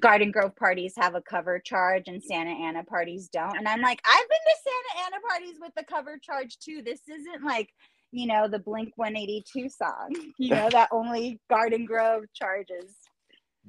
[0.00, 3.56] Garden Grove parties have a cover charge and Santa Ana parties don't.
[3.56, 6.82] And I'm like, I've been to Santa Ana parties with the cover charge too.
[6.84, 7.70] This isn't like
[8.12, 12.99] you know the Blink 182 song, you know that only Garden Grove charges.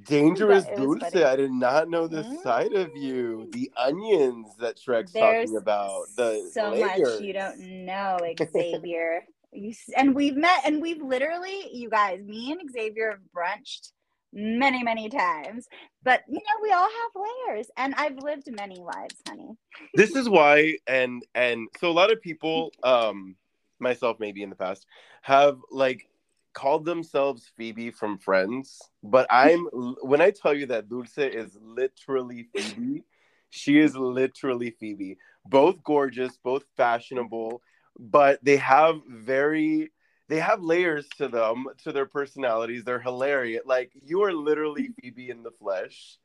[0.05, 1.15] Dangerous Dulce.
[1.15, 3.47] I did not know this side of you.
[3.47, 3.51] Mm.
[3.51, 6.05] The onions that Shrek's There's talking about.
[6.15, 7.19] The so layers.
[7.19, 8.17] much you don't know,
[8.51, 9.25] Xavier.
[9.51, 13.91] you, and we've met, and we've literally, you guys, me and Xavier have brunched
[14.33, 15.67] many, many times.
[16.03, 19.57] But you know, we all have layers, and I've lived many lives, honey.
[19.93, 23.35] this is why and and so a lot of people um
[23.79, 24.85] myself maybe in the past
[25.23, 26.07] have like
[26.53, 29.67] called themselves phoebe from friends but i'm
[30.01, 33.03] when i tell you that dulce is literally phoebe
[33.49, 37.61] she is literally phoebe both gorgeous both fashionable
[37.99, 39.91] but they have very
[40.31, 42.85] they have layers to them, to their personalities.
[42.85, 43.63] They're hilarious.
[43.65, 46.17] Like you are literally Phoebe in the flesh.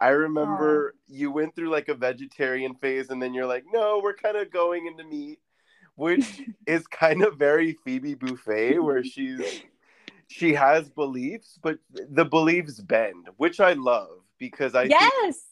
[0.00, 1.14] I remember Aww.
[1.14, 4.50] you went through like a vegetarian phase and then you're like, no, we're kind of
[4.50, 5.40] going into meat,
[6.00, 9.62] which is kind of very Phoebe Buffay, where she's
[10.28, 15.42] she has beliefs, but the beliefs bend, which I love because I yes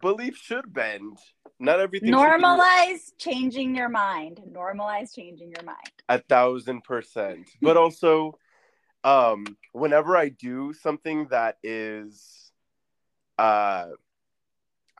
[0.00, 1.18] beliefs should bend.
[1.58, 2.12] Not everything.
[2.14, 4.40] Normalize changing your mind.
[4.50, 5.92] Normalize changing your mind.
[6.08, 7.50] A thousand percent.
[7.60, 8.38] But also,
[9.04, 12.50] um, whenever I do something that is,
[13.36, 13.88] uh,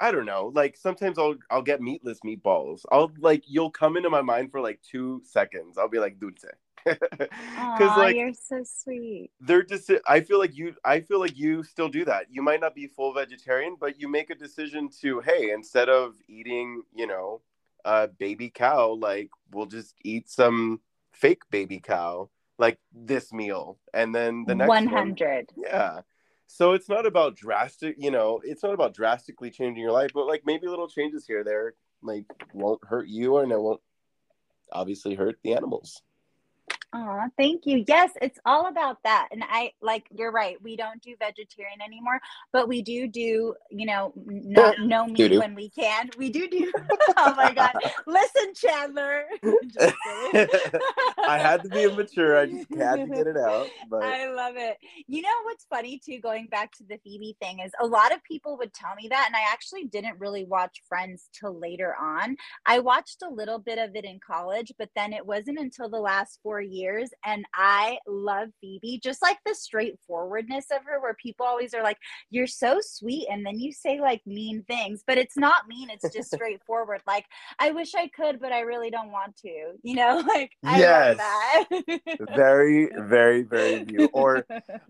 [0.00, 0.50] I don't know.
[0.54, 2.84] Like sometimes I'll I'll get meatless meatballs.
[2.90, 5.76] I'll like you'll come into my mind for like two seconds.
[5.76, 6.44] I'll be like dulce,
[6.84, 11.62] because like you're so sweet they're just i feel like you i feel like you
[11.62, 15.20] still do that you might not be full vegetarian but you make a decision to
[15.20, 17.40] hey instead of eating you know
[17.84, 20.80] a baby cow like we'll just eat some
[21.12, 22.28] fake baby cow
[22.58, 26.00] like this meal and then the next 100 one, yeah
[26.52, 30.26] so it's not about drastic you know it's not about drastically changing your life but
[30.26, 33.80] like maybe little changes here there like won't hurt you and it won't
[34.72, 36.02] obviously hurt the animals
[36.92, 37.84] Oh, thank you.
[37.86, 39.28] Yes, it's all about that.
[39.30, 40.60] And I like you're right.
[40.60, 42.20] We don't do vegetarian anymore,
[42.52, 45.38] but we do do, you know, not no meat Doo-doo.
[45.38, 46.10] when we can.
[46.18, 46.72] We do do
[47.16, 47.74] Oh my god.
[48.08, 49.22] Listen, Chandler.
[51.28, 52.36] I had to be immature.
[52.36, 53.68] I just had to get it out.
[53.88, 54.76] But I love it.
[55.06, 58.24] You know what's funny too, going back to the Phoebe thing, is a lot of
[58.24, 62.36] people would tell me that, and I actually didn't really watch Friends till later on.
[62.66, 66.00] I watched a little bit of it in college, but then it wasn't until the
[66.00, 67.10] last four years years.
[67.24, 71.98] And I love Phoebe, just like the straightforwardness of her, where people always are like,
[72.30, 73.26] You're so sweet.
[73.30, 75.90] And then you say like mean things, but it's not mean.
[75.90, 77.02] It's just straightforward.
[77.06, 77.26] like,
[77.58, 81.68] I wish I could, but I really don't want to, you know, like, I yes.
[82.34, 84.08] very, very, very you.
[84.12, 84.46] Or,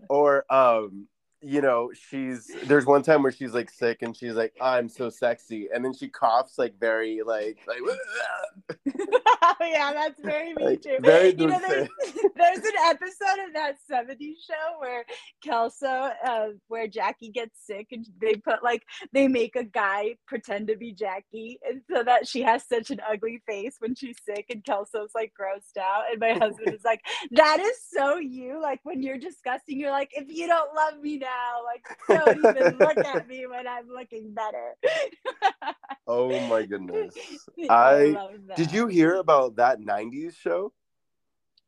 [0.09, 1.07] or, um,
[1.43, 5.09] you know, she's there's one time where she's like sick and she's like, I'm so
[5.09, 5.69] sexy.
[5.73, 7.79] And then she coughs like very like like
[9.61, 10.97] yeah, that's very me like, too.
[10.99, 11.89] Very you know, there's,
[12.35, 15.03] there's, an episode of that 70s show where
[15.43, 20.67] Kelso, uh, where Jackie gets sick and they put like they make a guy pretend
[20.67, 24.45] to be Jackie and so that she has such an ugly face when she's sick
[24.49, 26.03] and Kelso's like grossed out.
[26.11, 28.61] And my husband is like, That is so you.
[28.61, 31.63] Like when you're disgusting, you're like, if you don't love me now now.
[31.65, 34.75] Like, don't even look at me when I'm looking better.
[36.07, 37.13] oh my goodness.
[37.69, 40.73] I, I did you hear about that 90s show?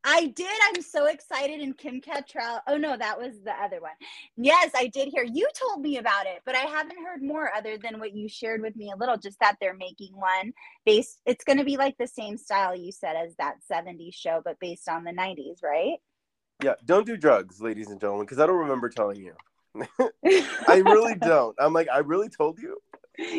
[0.05, 0.47] I did.
[0.67, 1.61] I'm so excited.
[1.61, 2.59] And Kim Cattrall.
[2.67, 3.91] Oh no, that was the other one.
[4.35, 5.23] Yes, I did hear.
[5.23, 8.61] You told me about it, but I haven't heard more other than what you shared
[8.61, 9.17] with me a little.
[9.17, 10.53] Just that they're making one
[10.85, 11.21] based.
[11.25, 14.59] It's going to be like the same style you said as that 70s show, but
[14.59, 15.99] based on the 90s, right?
[16.61, 16.73] Yeah.
[16.85, 19.33] Don't do drugs, ladies and gentlemen, because I don't remember telling you.
[19.75, 21.55] I really don't.
[21.59, 22.77] I'm like, I really told you.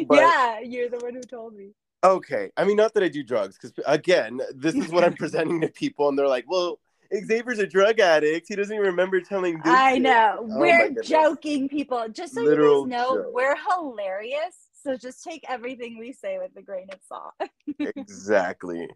[0.09, 0.17] But...
[0.17, 1.71] Yeah, you're the one who told me.
[2.03, 2.51] Okay.
[2.57, 5.69] I mean, not that I do drugs, because again, this is what I'm presenting to
[5.69, 6.79] people, and they're like, well,
[7.13, 8.47] Xavier's a drug addict.
[8.49, 9.61] He doesn't even remember telling.
[9.65, 10.39] I know.
[10.41, 12.07] Oh we're joking, people.
[12.11, 13.27] Just so Literal you guys know, joke.
[13.33, 14.57] we're hilarious.
[14.83, 17.33] So just take everything we say with a grain of salt.
[17.97, 18.89] exactly.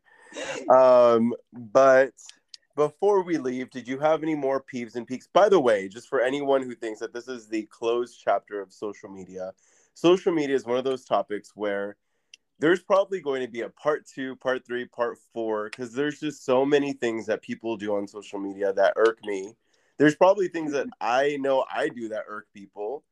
[0.68, 2.12] Um, but
[2.78, 5.26] before we leave, did you have any more peeves and peaks?
[5.26, 8.72] By the way, just for anyone who thinks that this is the closed chapter of
[8.72, 9.52] social media,
[9.94, 11.96] social media is one of those topics where
[12.60, 16.44] there's probably going to be a part two, part three, part four, because there's just
[16.44, 19.56] so many things that people do on social media that irk me.
[19.96, 23.02] There's probably things that I know I do that irk people.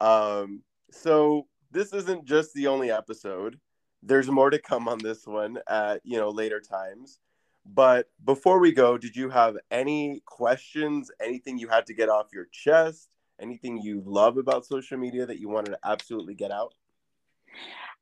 [0.00, 3.60] Um, so this isn't just the only episode.
[4.02, 7.20] There's more to come on this one at you know later times.
[7.74, 12.28] But before we go, did you have any questions, anything you had to get off
[12.32, 13.10] your chest,
[13.40, 16.74] anything you love about social media that you wanted to absolutely get out?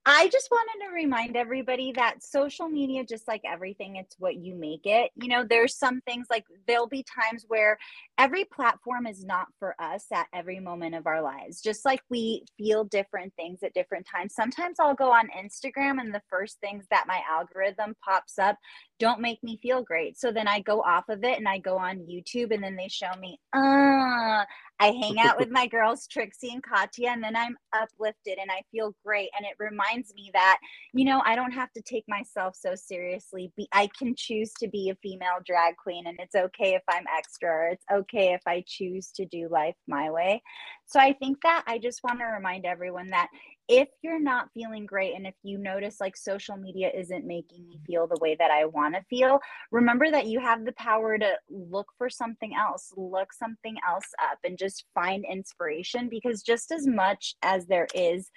[0.06, 4.54] I just wanted to remind everybody that social media, just like everything, it's what you
[4.54, 5.10] make it.
[5.14, 7.78] You know, there's some things like there'll be times where
[8.18, 11.62] every platform is not for us at every moment of our lives.
[11.62, 14.34] Just like we feel different things at different times.
[14.34, 18.58] Sometimes I'll go on Instagram and the first things that my algorithm pops up
[18.98, 20.18] don't make me feel great.
[20.18, 22.88] So then I go off of it and I go on YouTube and then they
[22.88, 24.44] show me, uh,
[24.80, 28.62] I hang out with my girls, Trixie and Katya, and then I'm uplifted and I
[28.72, 29.30] feel great.
[29.36, 30.58] And it reminds me that,
[30.92, 33.52] you know, I don't have to take myself so seriously.
[33.56, 37.04] Be, I can choose to be a female drag queen, and it's okay if I'm
[37.16, 40.42] extra, or it's okay if I choose to do life my way.
[40.86, 43.28] So I think that I just want to remind everyone that
[43.68, 47.80] if you're not feeling great and if you notice like social media isn't making me
[47.86, 49.40] feel the way that I want to feel,
[49.72, 54.38] remember that you have the power to look for something else, look something else up
[54.44, 58.30] and just find inspiration because just as much as there is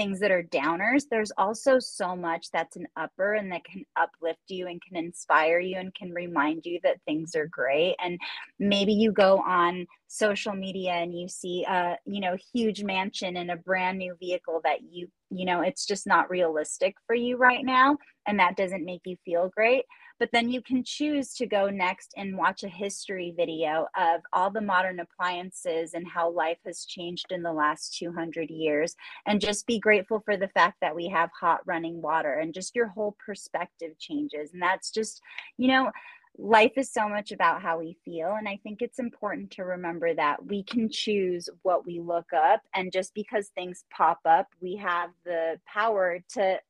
[0.00, 4.40] things that are downers, there's also so much that's an upper and that can uplift
[4.48, 7.96] you and can inspire you and can remind you that things are great.
[8.02, 8.18] And
[8.58, 13.50] maybe you go on social media and you see a, you know, huge mansion and
[13.50, 17.62] a brand new vehicle that you, you know, it's just not realistic for you right
[17.62, 17.98] now.
[18.26, 19.84] And that doesn't make you feel great
[20.20, 24.50] but then you can choose to go next and watch a history video of all
[24.50, 28.94] the modern appliances and how life has changed in the last 200 years.
[29.26, 32.76] And just be grateful for the fact that we have hot running water and just
[32.76, 34.52] your whole perspective changes.
[34.52, 35.22] And that's just,
[35.56, 35.90] you know,
[36.36, 38.34] life is so much about how we feel.
[38.38, 42.60] And I think it's important to remember that we can choose what we look up.
[42.74, 46.60] And just because things pop up, we have the power to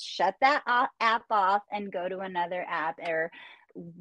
[0.00, 0.62] shut that
[1.00, 3.30] app off and go to another app or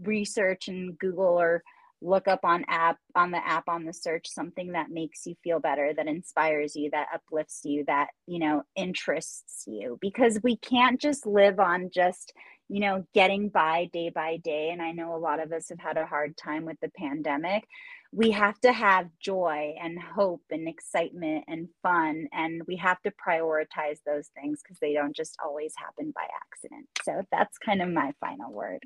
[0.04, 1.64] research and Google or
[2.02, 5.60] look up on app on the app on the search something that makes you feel
[5.60, 9.98] better that inspires you that uplifts you that you know interests you.
[10.02, 12.34] Because we can't just live on just
[12.72, 15.80] you know getting by day by day and i know a lot of us have
[15.80, 17.64] had a hard time with the pandemic
[18.14, 23.12] we have to have joy and hope and excitement and fun and we have to
[23.12, 26.88] prioritize those things because they don't just always happen by accident.
[27.04, 28.84] So that's kind of my final word.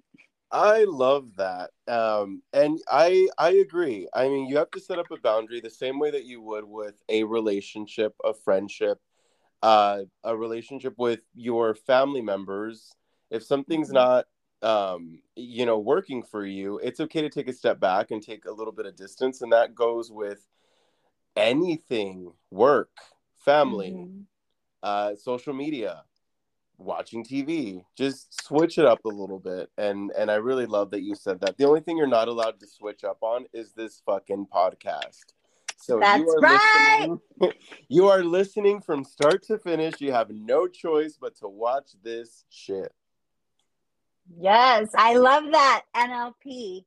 [0.51, 4.07] I love that um, and i i agree.
[4.13, 6.63] I mean you have to set up a boundary the same way that you would
[6.63, 8.99] with a relationship a friendship
[9.63, 12.91] uh, a relationship with your family members
[13.30, 13.95] if something's mm-hmm.
[13.95, 14.26] not
[14.61, 18.45] um, you know, working for you, it's okay to take a step back and take
[18.45, 19.41] a little bit of distance.
[19.41, 20.47] And that goes with
[21.36, 22.89] anything work,
[23.38, 24.21] family, mm-hmm.
[24.82, 26.03] uh, social media,
[26.78, 27.84] watching TV.
[27.95, 29.69] Just switch it up a little bit.
[29.78, 31.57] And and I really love that you said that.
[31.57, 35.26] The only thing you're not allowed to switch up on is this fucking podcast.
[35.78, 36.99] So That's you are right.
[37.01, 37.53] listening.
[37.89, 40.01] you are listening from start to finish.
[40.01, 42.91] You have no choice but to watch this shit.
[44.38, 45.84] Yes, I love that.
[45.95, 46.84] NLP.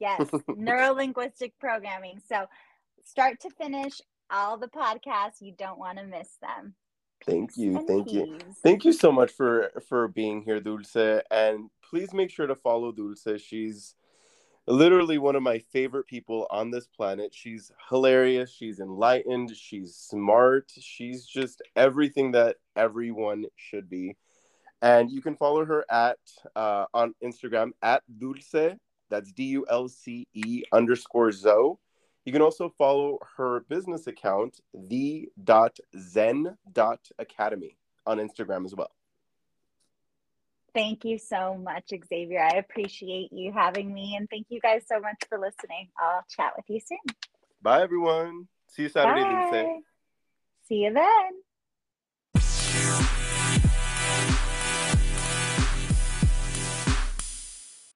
[0.00, 2.20] Yes, neuro linguistic programming.
[2.28, 2.46] So,
[3.04, 6.74] start to finish, all the podcasts, you don't want to miss them.
[7.24, 7.76] Thank you.
[7.76, 8.38] And thank you.
[8.62, 11.22] Thank you so much for for being here, Dulce.
[11.30, 13.40] And please make sure to follow Dulce.
[13.40, 13.94] She's
[14.66, 17.34] literally one of my favorite people on this planet.
[17.34, 24.16] She's hilarious, she's enlightened, she's smart, she's just everything that everyone should be.
[24.82, 26.18] And you can follow her at
[26.56, 28.76] uh, on Instagram at Dulce.
[29.08, 31.78] That's D U L C E underscore Zo.
[32.24, 37.76] You can also follow her business account, the dot zen dot academy
[38.06, 38.90] on Instagram as well.
[40.74, 42.42] Thank you so much, Xavier.
[42.42, 45.88] I appreciate you having me, and thank you guys so much for listening.
[45.98, 47.14] I'll chat with you soon.
[47.60, 48.48] Bye, everyone.
[48.68, 49.80] See you Saturday, Bye.
[50.66, 51.51] See you then.